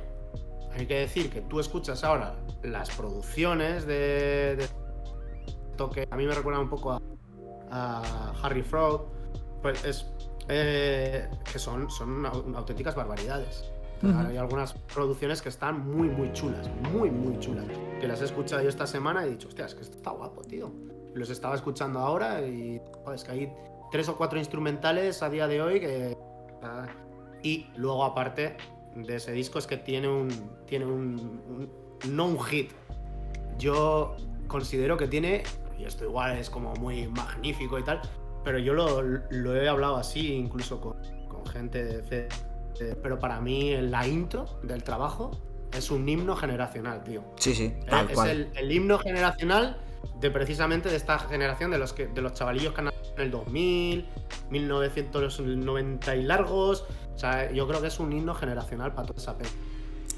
[0.72, 4.56] hay que decir que tú escuchas ahora las producciones de.
[4.56, 4.68] de
[5.94, 7.00] que a mí me recuerda un poco
[7.72, 9.02] a, Harry Fraud.
[9.62, 10.06] Pues es.
[10.50, 13.70] Eh, que son, son auténticas barbaridades.
[14.04, 17.66] Hay algunas producciones que están muy, muy chulas, muy, muy chulas.
[18.00, 20.12] Que las he escuchado yo esta semana y he dicho, hostia, es que esto está
[20.12, 20.72] guapo, tío.
[21.16, 23.54] los estaba escuchando ahora y joder, es que hay
[23.92, 26.18] tres o cuatro instrumentales a día de hoy que...
[27.44, 28.58] Y luego aparte
[28.96, 30.30] de ese disco es que tiene un...
[30.66, 31.70] Tiene un,
[32.10, 32.72] no un hit.
[33.58, 34.16] Yo
[34.48, 35.44] considero que tiene,
[35.78, 38.02] y esto igual es como muy magnífico y tal,
[38.44, 40.96] pero yo lo, he hablado así incluso con,
[41.52, 42.28] gente de,
[43.02, 45.32] Pero para mí la intro del trabajo
[45.72, 47.24] es un himno generacional, tío.
[47.38, 49.78] Sí, sí, tal es, El, el, himno generacional
[50.20, 53.32] de precisamente de esta generación, de los, que, de los chavalillos que han en el
[53.32, 54.06] 2000,
[54.50, 56.86] 1990 y largos.
[57.16, 59.62] O sea, yo creo que es un himno generacional para toda esa película.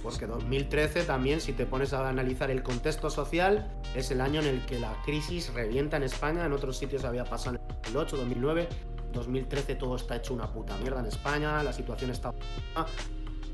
[0.03, 4.47] Porque 2013 también, si te pones a analizar el contexto social, es el año en
[4.47, 6.45] el que la crisis revienta en España.
[6.45, 8.69] En otros sitios había pasado en el 2008, 2009.
[9.11, 12.32] 2013 todo está hecho una puta mierda en España, la situación está...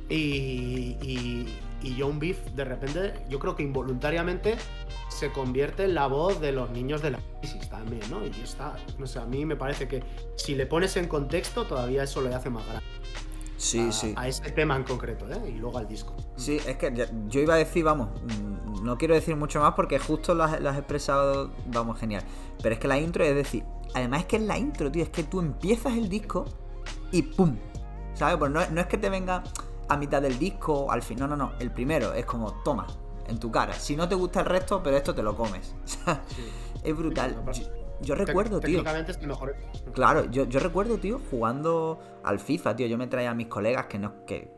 [0.07, 4.55] Y, y, y John Beef, de repente, yo creo que involuntariamente
[5.15, 8.25] se convierte en la voz de los niños de la crisis también, ¿no?
[8.25, 10.03] Y está, no sé, a mí me parece que
[10.35, 12.83] si le pones en contexto, todavía eso le hace más grande.
[13.57, 14.13] Sí, a, sí.
[14.17, 15.49] A ese tema en concreto, ¿eh?
[15.49, 16.13] Y luego al disco.
[16.35, 19.99] Sí, es que yo iba a decir, vamos, mm, no quiero decir mucho más porque
[19.99, 22.23] justo lo has, lo has expresado, vamos, genial.
[22.61, 23.63] Pero es que la intro, es decir,
[23.93, 26.45] además es que es la intro, tío, es que tú empiezas el disco
[27.13, 27.55] y ¡pum!
[28.15, 28.35] ¿Sabes?
[28.35, 29.43] Pues no, no es que te venga
[29.87, 31.53] a mitad del disco, al fin, no, no, no.
[31.59, 32.85] El primero es como, toma,
[33.27, 33.73] en tu cara.
[33.73, 35.75] Si no te gusta el resto, pero esto te lo comes.
[36.83, 37.35] es brutal.
[38.01, 38.83] Yo, recuerdo, tío.
[39.93, 42.87] Claro, yo, yo, recuerdo, tío, jugando al FIFA, tío.
[42.87, 44.51] Yo me traía a mis colegas que no, que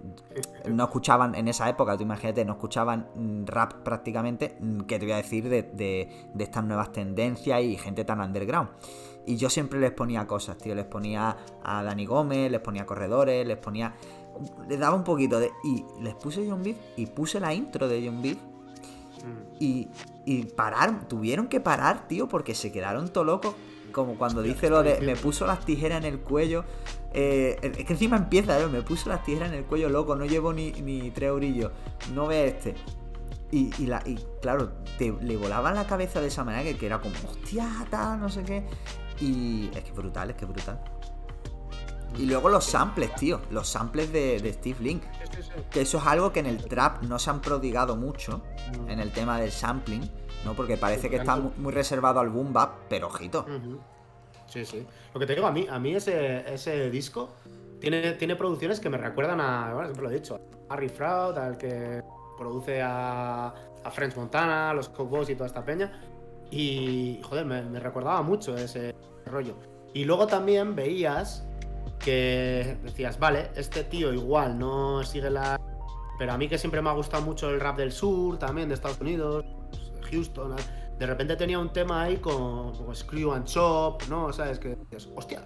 [0.68, 4.58] no escuchaban en esa época, tú imagínate, no escuchaban rap prácticamente.
[4.88, 8.70] ¿Qué te voy a decir de, de, de estas nuevas tendencias y gente tan underground?
[9.28, 10.74] Y yo siempre les ponía cosas, tío.
[10.74, 13.94] Les ponía a Dani Gómez, les ponía corredores, les ponía.
[14.68, 15.52] Les daba un poquito de.
[15.64, 18.38] Y les puse John Beef y puse la intro de John Beef
[19.60, 19.90] y,
[20.26, 23.56] y parar, tuvieron que parar, tío, porque se quedaron todo locos.
[23.92, 26.66] Como cuando dice lo de me puso las tijeras en el cuello.
[27.14, 28.68] Eh, es que encima empieza, ¿eh?
[28.68, 31.72] me puso las tijeras en el cuello, loco, no llevo ni, ni tres orillos.
[32.14, 32.76] No ve este.
[33.50, 37.00] Y, y, la, y claro, te, le volaban la cabeza de esa manera que, era
[37.00, 38.66] como, hostia, tal, no sé qué.
[39.22, 40.80] Y es que brutal, es que brutal.
[42.18, 43.42] Y luego los samples, tío.
[43.50, 45.04] Los samples de, Steve Link.
[45.72, 48.42] Que eso es algo que en el trap no se han prodigado mucho.
[48.80, 48.90] Mm.
[48.90, 50.10] En el tema del sampling.
[50.46, 50.54] ¿no?
[50.54, 53.46] Porque parece que está muy, reservado al boom bap, pero ojito.
[54.48, 54.86] Sí, sí.
[55.14, 57.32] Lo que te digo, a mí, a mí ese, ese disco
[57.80, 59.74] tiene, tiene producciones que me recuerdan a.
[59.74, 60.40] Bueno, siempre lo he dicho.
[60.70, 62.02] A Harry Fraud, al que
[62.38, 66.02] produce a, a French Montana, a los Cowboys y toda esta peña.
[66.50, 69.56] Y, joder, me, me recordaba mucho ese rollo.
[69.94, 71.46] Y luego también veías
[72.12, 75.60] decías, vale, este tío igual no sigue la...
[76.18, 78.76] Pero a mí que siempre me ha gustado mucho el rap del sur, también de
[78.76, 79.46] Estados Unidos,
[80.10, 80.56] Houston,
[80.98, 84.34] de repente tenía un tema ahí con, Screw and Chop, ¿no?
[84.34, 84.58] ¿Sabes?
[84.58, 85.44] Que dices, hostia,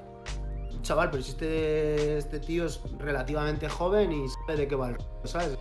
[0.81, 4.97] chaval, pero si este, este tío es relativamente joven y sabe de qué va el
[5.25, 5.57] ¿sabes?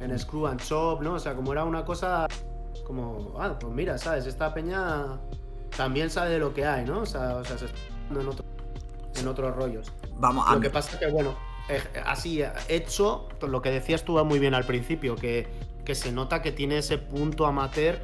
[0.00, 1.14] En Screw and Chop, ¿no?
[1.14, 2.26] O sea, como era una cosa
[2.84, 4.26] como, ah, pues mira, ¿sabes?
[4.26, 5.20] Esta peña
[5.76, 7.00] también sabe de lo que hay, ¿no?
[7.00, 8.42] O sea, o se está
[9.18, 9.92] en otros rollos.
[10.18, 11.36] Vamos, Lo que pasa es que, bueno,
[11.68, 15.46] eh, así hecho, lo que decías tú muy bien al principio, que,
[15.84, 18.00] que se nota que tiene ese punto amateur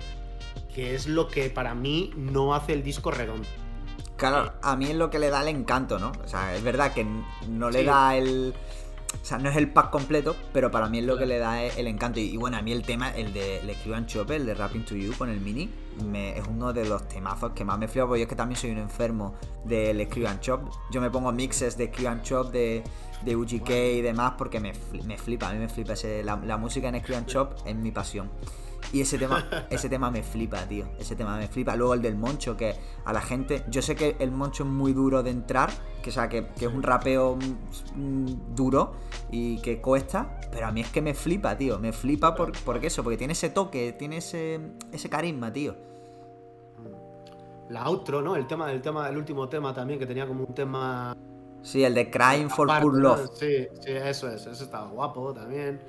[0.75, 3.49] que es lo que para mí no hace el disco redondo.
[4.17, 6.13] Claro, a mí es lo que le da el encanto, ¿no?
[6.25, 7.07] O sea, es verdad que
[7.49, 8.55] no le da el
[9.21, 11.63] o sea, no es el pack completo, pero para mí es lo que le da
[11.63, 12.21] el encanto.
[12.21, 14.95] Y, bueno, a mí el tema, el de Le Escriban Chopper, el de Rapping to
[14.97, 15.71] You con el mini,
[16.15, 18.71] es uno de los temazos que más me flipa, porque yo es que también soy
[18.71, 19.35] un enfermo
[19.65, 20.63] del Escriban Chop.
[20.91, 22.83] Yo me pongo mixes de Escriban Chop, de,
[23.25, 25.95] de UGK y demás, porque me, flipa, a mí me flipa.
[25.95, 28.31] Ese, la, la música en Escriban Chop es mi pasión.
[28.93, 30.87] Y ese tema, ese tema me flipa, tío.
[30.99, 31.77] Ese tema me flipa.
[31.77, 32.75] Luego el del Moncho, que
[33.05, 33.65] a la gente.
[33.69, 35.71] Yo sé que el Moncho es muy duro de entrar.
[36.03, 37.37] Que, o sea, que, es un rapeo
[37.95, 38.95] mm, duro
[39.31, 40.41] y que cuesta.
[40.51, 41.79] Pero a mí es que me flipa, tío.
[41.79, 44.61] Me flipa por, porque eso, porque tiene ese toque, tiene ese,
[44.93, 45.75] ese carisma, tío.
[47.71, 48.37] La outro, ¿no?
[48.37, 51.17] El tema, el tema, el último tema también, que tenía como un tema
[51.65, 53.31] Sí, el de Crying for Pure Love.
[53.35, 54.47] Sí, sí, eso es.
[54.47, 55.81] Eso estaba guapo también.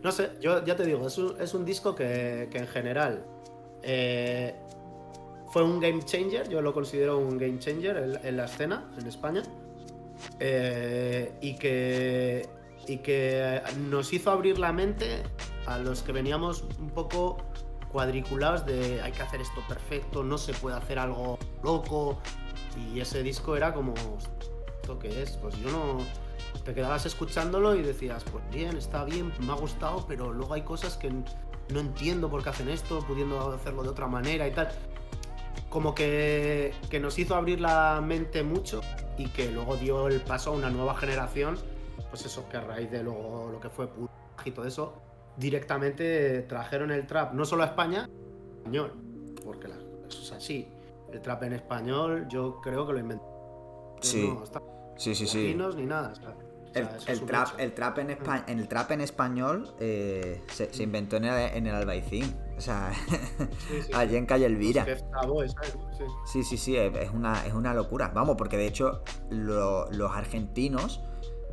[0.00, 3.24] No sé, yo ya te digo, es un, es un disco que, que, en general
[3.82, 4.54] eh,
[5.52, 6.48] fue un game changer.
[6.48, 9.42] Yo lo considero un game changer en, la escena en España.
[10.38, 12.48] Eh, y, que,
[12.86, 13.60] y que
[13.90, 15.24] nos hizo abrir la mente
[15.66, 17.38] a los que veníamos un poco
[17.90, 22.20] cuadriculados de hay que hacer esto perfecto, no se puede hacer algo loco.
[22.76, 23.94] Y ese disco era como,
[24.98, 25.32] que es?
[25.32, 25.98] Pues yo no.
[26.64, 30.62] Te quedabas escuchándolo y decías, pues bien, está bien, me ha gustado, pero luego hay
[30.62, 34.68] cosas que no entiendo por qué hacen esto, pudiendo hacerlo de otra manera y tal.
[35.68, 38.80] Como que, que nos hizo abrir la mente mucho
[39.18, 41.58] y que luego dio el paso a una nueva generación.
[42.10, 43.88] Pues eso, que a raíz de luego lo que fue
[44.44, 44.94] y todo eso,
[45.36, 48.08] directamente trajeron el trap no solo a España,
[48.58, 48.92] español,
[49.44, 49.68] porque
[50.08, 50.68] eso es así.
[51.12, 53.96] El trap en español, yo creo que lo inventó.
[54.00, 54.32] Sí.
[54.96, 55.56] Sí, sí, sí.
[55.76, 56.12] ni nada.
[56.74, 61.56] el, trap, el, trap en en el trap en español eh, se, inventó en el,
[61.56, 62.34] en el Albaicín.
[62.56, 62.92] O sea,
[63.94, 64.86] allí en Calle Elvira.
[66.26, 68.12] Sí, sí, sí, es una, es una locura.
[68.14, 71.02] Vamos, porque de hecho los argentinos,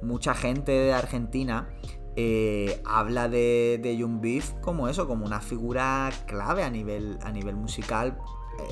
[0.01, 1.69] mucha gente de Argentina
[2.15, 7.31] eh, habla de, de Young Beef como eso, como una figura clave a nivel, a
[7.31, 8.17] nivel musical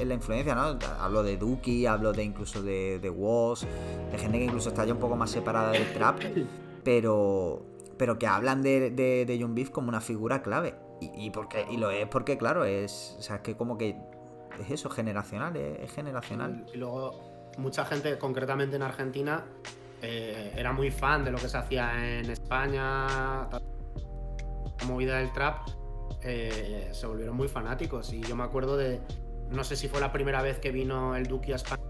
[0.06, 0.78] la influencia, ¿no?
[1.00, 3.66] Hablo de Duki, hablo de incluso de, de Woz,
[4.12, 6.20] de gente que incluso está ya un poco más separada del trap,
[6.84, 7.66] pero,
[7.98, 10.76] pero que hablan de, de, de John Beef como una figura clave.
[11.02, 13.96] Y, porque, y lo es porque, claro, es, o sea, es que como que
[14.60, 16.66] es eso, generacional, es, generacional.
[16.74, 19.46] Y, luego, mucha gente, concretamente en Argentina,
[20.02, 23.08] eh, era muy fan de lo que se hacía en España,
[23.50, 25.70] la movida del trap,
[26.22, 28.12] eh, se volvieron muy fanáticos.
[28.12, 29.00] Y yo me acuerdo de,
[29.52, 31.84] no sé si fue la primera vez que vino el Duki a España,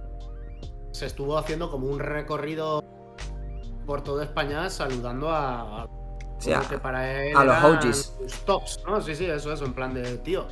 [0.91, 2.83] se estuvo haciendo como un recorrido
[3.85, 5.87] por toda España saludando a,
[6.69, 8.43] que para él a los OGs.
[8.45, 9.01] tops, ¿no?
[9.01, 10.47] Sí, sí, eso es, en plan de, tío,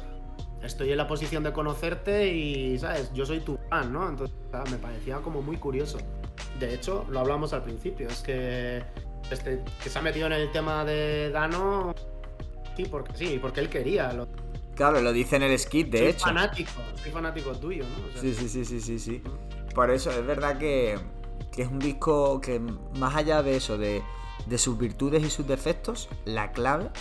[0.62, 3.12] estoy en la posición de conocerte y, ¿sabes?
[3.14, 4.08] Yo soy tu fan, ¿no?
[4.10, 4.36] Entonces,
[4.72, 5.97] me parecía como muy curioso.
[6.60, 8.84] De hecho, lo hablamos al principio, es que
[9.32, 11.93] este, que se ha metido en el tema de Dano,
[12.76, 14.14] sí, porque sí, porque él quería.
[14.78, 16.26] Claro, lo dice en el skit, de soy hecho.
[16.26, 16.72] fanático,
[17.02, 18.22] soy fanático tuyo, ¿no?
[18.22, 19.22] sí, sí, sí, sí, sí, sí.
[19.74, 21.00] Por eso es verdad que,
[21.52, 24.04] que es un disco que más allá de eso, de,
[24.46, 26.92] de sus virtudes y sus defectos, la clave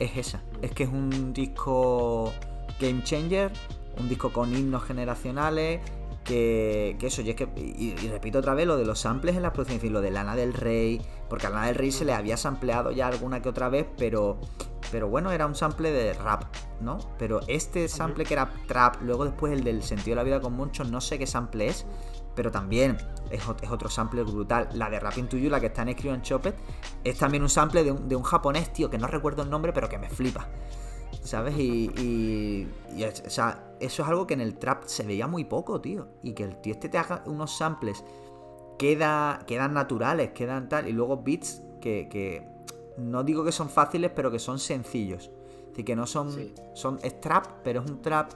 [0.00, 0.42] es esa.
[0.62, 2.32] Es que es un disco
[2.80, 3.52] game changer,
[3.98, 5.80] un disco con himnos generacionales,
[6.24, 9.42] que, que, eso, y es que, y, repito otra vez lo de los samples en
[9.42, 12.04] la producción, es decir, lo de Lana del Rey, porque a Lana del Rey se
[12.04, 14.40] le había sampleado ya alguna que otra vez, pero,
[14.92, 16.44] pero bueno, era un sample de rap,
[16.80, 16.98] ¿no?
[17.18, 20.52] Pero este sample que era trap, luego después el del sentido de la vida con
[20.52, 21.86] muchos, no sé qué sample es,
[22.36, 22.98] pero también
[23.30, 24.68] es, otro sample brutal.
[24.74, 26.54] La de Rapping to You, la que está en Escribo en Chopet,
[27.02, 29.72] es también un sample de un, de un japonés, tío, que no recuerdo el nombre,
[29.72, 30.46] pero que me flipa.
[31.22, 31.58] ¿Sabes?
[31.58, 36.08] Y, o sea, eso es algo que en el trap se veía muy poco, tío.
[36.22, 38.04] Y que el tío este te haga unos samples
[38.78, 40.88] queda, quedan naturales, quedan tal.
[40.88, 42.48] Y luego beats que,
[42.96, 45.30] no digo que son fáciles, pero que son sencillos.
[45.62, 46.98] Es decir, que no son, son.
[47.02, 48.32] Es trap, pero es un trap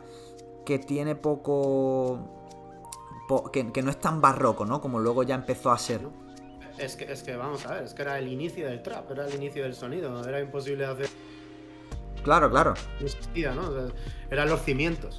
[0.64, 2.18] que tiene poco.
[3.52, 4.80] que, que, no es tan barroco, ¿no?
[4.80, 6.00] Como luego ya empezó a ser.
[6.78, 9.26] Es que, es que, vamos a ver, es que era el inicio del trap, era
[9.26, 10.26] el inicio del sonido.
[10.26, 11.08] Era imposible hacer
[12.26, 12.74] Claro, claro.
[12.98, 13.70] No existía, ¿no?
[14.32, 15.18] eran los cimientos.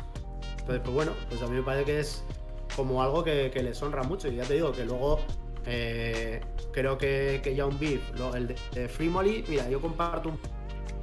[0.60, 2.22] Entonces, pues bueno, pues a mí me parece que es
[2.76, 4.28] como algo que, les honra mucho.
[4.28, 5.22] Y ya te digo que luego
[5.70, 6.40] eh,
[6.72, 8.02] creo que, que un Beef,
[8.36, 10.40] el de, Free Molly, mira, yo comparto un.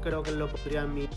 [0.00, 1.08] Creo que lo pondría en mi,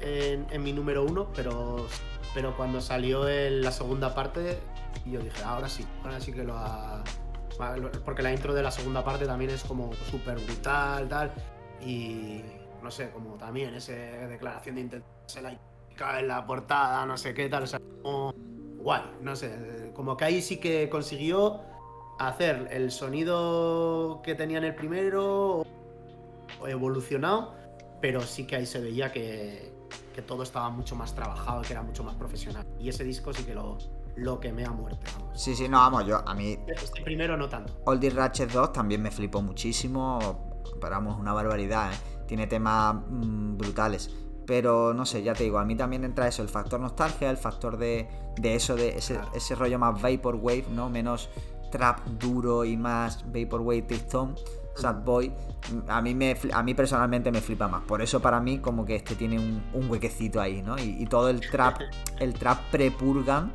[0.00, 1.86] en, mi número uno, pero,
[2.34, 4.58] pero cuando salió en la segunda parte,
[5.04, 7.04] yo dije, ahora sí, ahora sí que lo ha.
[8.04, 11.32] Porque la intro de la segunda parte también es como súper brutal, tal.
[11.84, 12.42] Y,
[12.82, 15.58] no sé, como también esa declaración de intención la
[16.20, 18.32] en la portada, no sé qué tal, o sea, como
[18.78, 21.60] guay, no sé, como que ahí sí que consiguió
[22.18, 25.64] hacer el sonido que tenía en el primero
[26.66, 27.54] evolucionado,
[28.00, 29.72] pero sí que ahí se veía que,
[30.14, 32.66] que todo estaba mucho más trabajado, que era mucho más profesional.
[32.78, 33.78] Y ese disco sí que lo,
[34.16, 35.06] lo quemé a muerte.
[35.18, 35.40] Vamos.
[35.40, 36.58] Sí, sí, no, vamos, yo a mí.
[36.66, 37.72] Este primero no tanto.
[37.84, 40.62] Oldie Ratchet 2 también me flipó muchísimo.
[40.80, 41.96] Paramos una barbaridad, ¿eh?
[42.26, 44.10] tiene temas mm, brutales.
[44.46, 47.36] Pero no sé, ya te digo, a mí también entra eso, el factor nostalgia, el
[47.36, 48.08] factor de,
[48.42, 50.88] eso, de ese, rollo más Vaporwave, ¿no?
[50.88, 51.28] Menos
[51.70, 54.34] trap duro y más Vaporwave Tristone,
[54.74, 55.32] Sad Boy.
[55.88, 57.82] A mí, me, a mí personalmente me flipa más.
[57.82, 60.78] Por eso para mí como que este tiene un, huequecito ahí, ¿no?
[60.78, 61.80] Y, y, todo el trap,
[62.20, 63.52] el trap pre-Purgan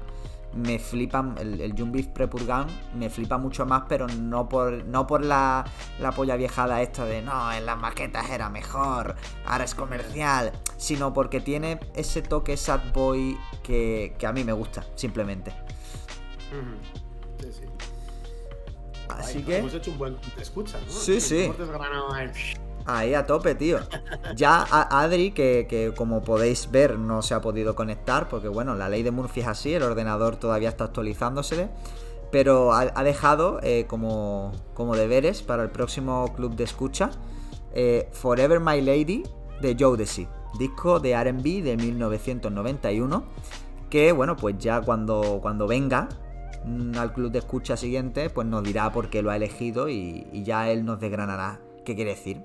[0.56, 5.24] me flipa, el, el Beef Prepurgan me flipa mucho más, pero no por, no por
[5.24, 5.66] la,
[6.00, 11.14] la polla viejada esta de no, en las maquetas era mejor, ahora es comercial, sino
[11.14, 15.54] porque tiene ese toque sad boy que, que a mí me gusta, simplemente.
[17.40, 17.66] Sí, sí.
[19.20, 19.58] Así que.
[19.58, 20.92] Hemos hecho un buen escucha, ¿no?
[20.92, 21.52] Sí, sí.
[22.86, 23.80] Ahí a tope, tío.
[24.36, 29.04] Ya Adri, que, como podéis ver no se ha podido conectar, porque bueno, la ley
[29.04, 31.70] de Murphy es así, el ordenador todavía está actualizándose,
[32.32, 37.12] pero ha, dejado eh, como, como, deberes para el próximo club de escucha
[37.74, 39.24] eh, Forever My Lady
[39.62, 40.28] de Jodeci,
[40.60, 43.24] disco de RB de 1991,
[43.90, 46.10] que bueno, pues ya cuando, cuando venga
[46.98, 50.44] al club de escucha siguiente, pues nos dirá por qué lo ha elegido y, y
[50.44, 52.42] ya él nos desgranará qué quiere decir.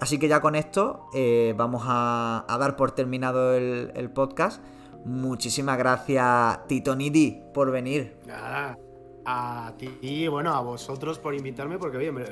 [0.00, 4.62] Así que ya con esto eh, vamos a, dar por terminado el, podcast.
[5.04, 8.16] Muchísimas gracias, Tito Nidi, por venir.
[8.26, 8.78] Nada,
[9.24, 12.24] a ti y bueno, a vosotros por invitarme, porque oye, me...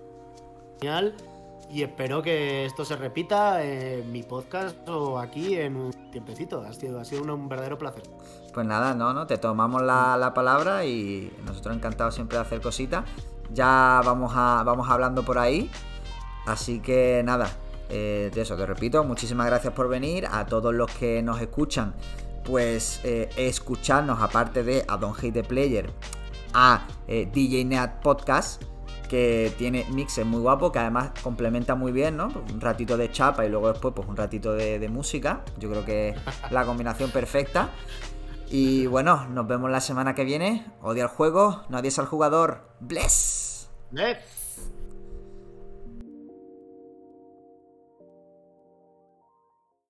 [0.81, 1.15] genial.
[1.71, 6.61] Y espero que esto se repita en mi podcast o aquí en un tiempecito.
[6.61, 8.03] Ha sido, ha sido un, verdadero placer.
[8.55, 12.61] Pues nada, no, no, te tomamos la, la palabra y nosotros encantados siempre de hacer
[12.61, 13.05] cositas.
[13.53, 15.71] Ya vamos, a, vamos hablando por ahí.
[16.47, 17.51] Así que nada,
[17.89, 20.27] eh, de eso te repito, muchísimas gracias por venir.
[20.31, 21.95] A todos los que nos escuchan,
[22.45, 25.91] pues eh, escucharnos, aparte de a Don't Hate the Player,
[26.53, 28.63] a eh, DJ Neat Podcast,
[29.09, 32.29] que tiene mixes muy guapos, que además complementa muy bien, ¿no?
[32.53, 35.43] Un ratito de chapa y luego después, pues un ratito de, música.
[35.59, 37.71] Yo creo que es la combinación perfecta.
[38.49, 40.67] Y bueno, nos vemos la semana que viene.
[40.83, 42.69] Odia el juego, no odies al jugador.
[42.81, 43.69] Bless.
[43.91, 44.44] Bless.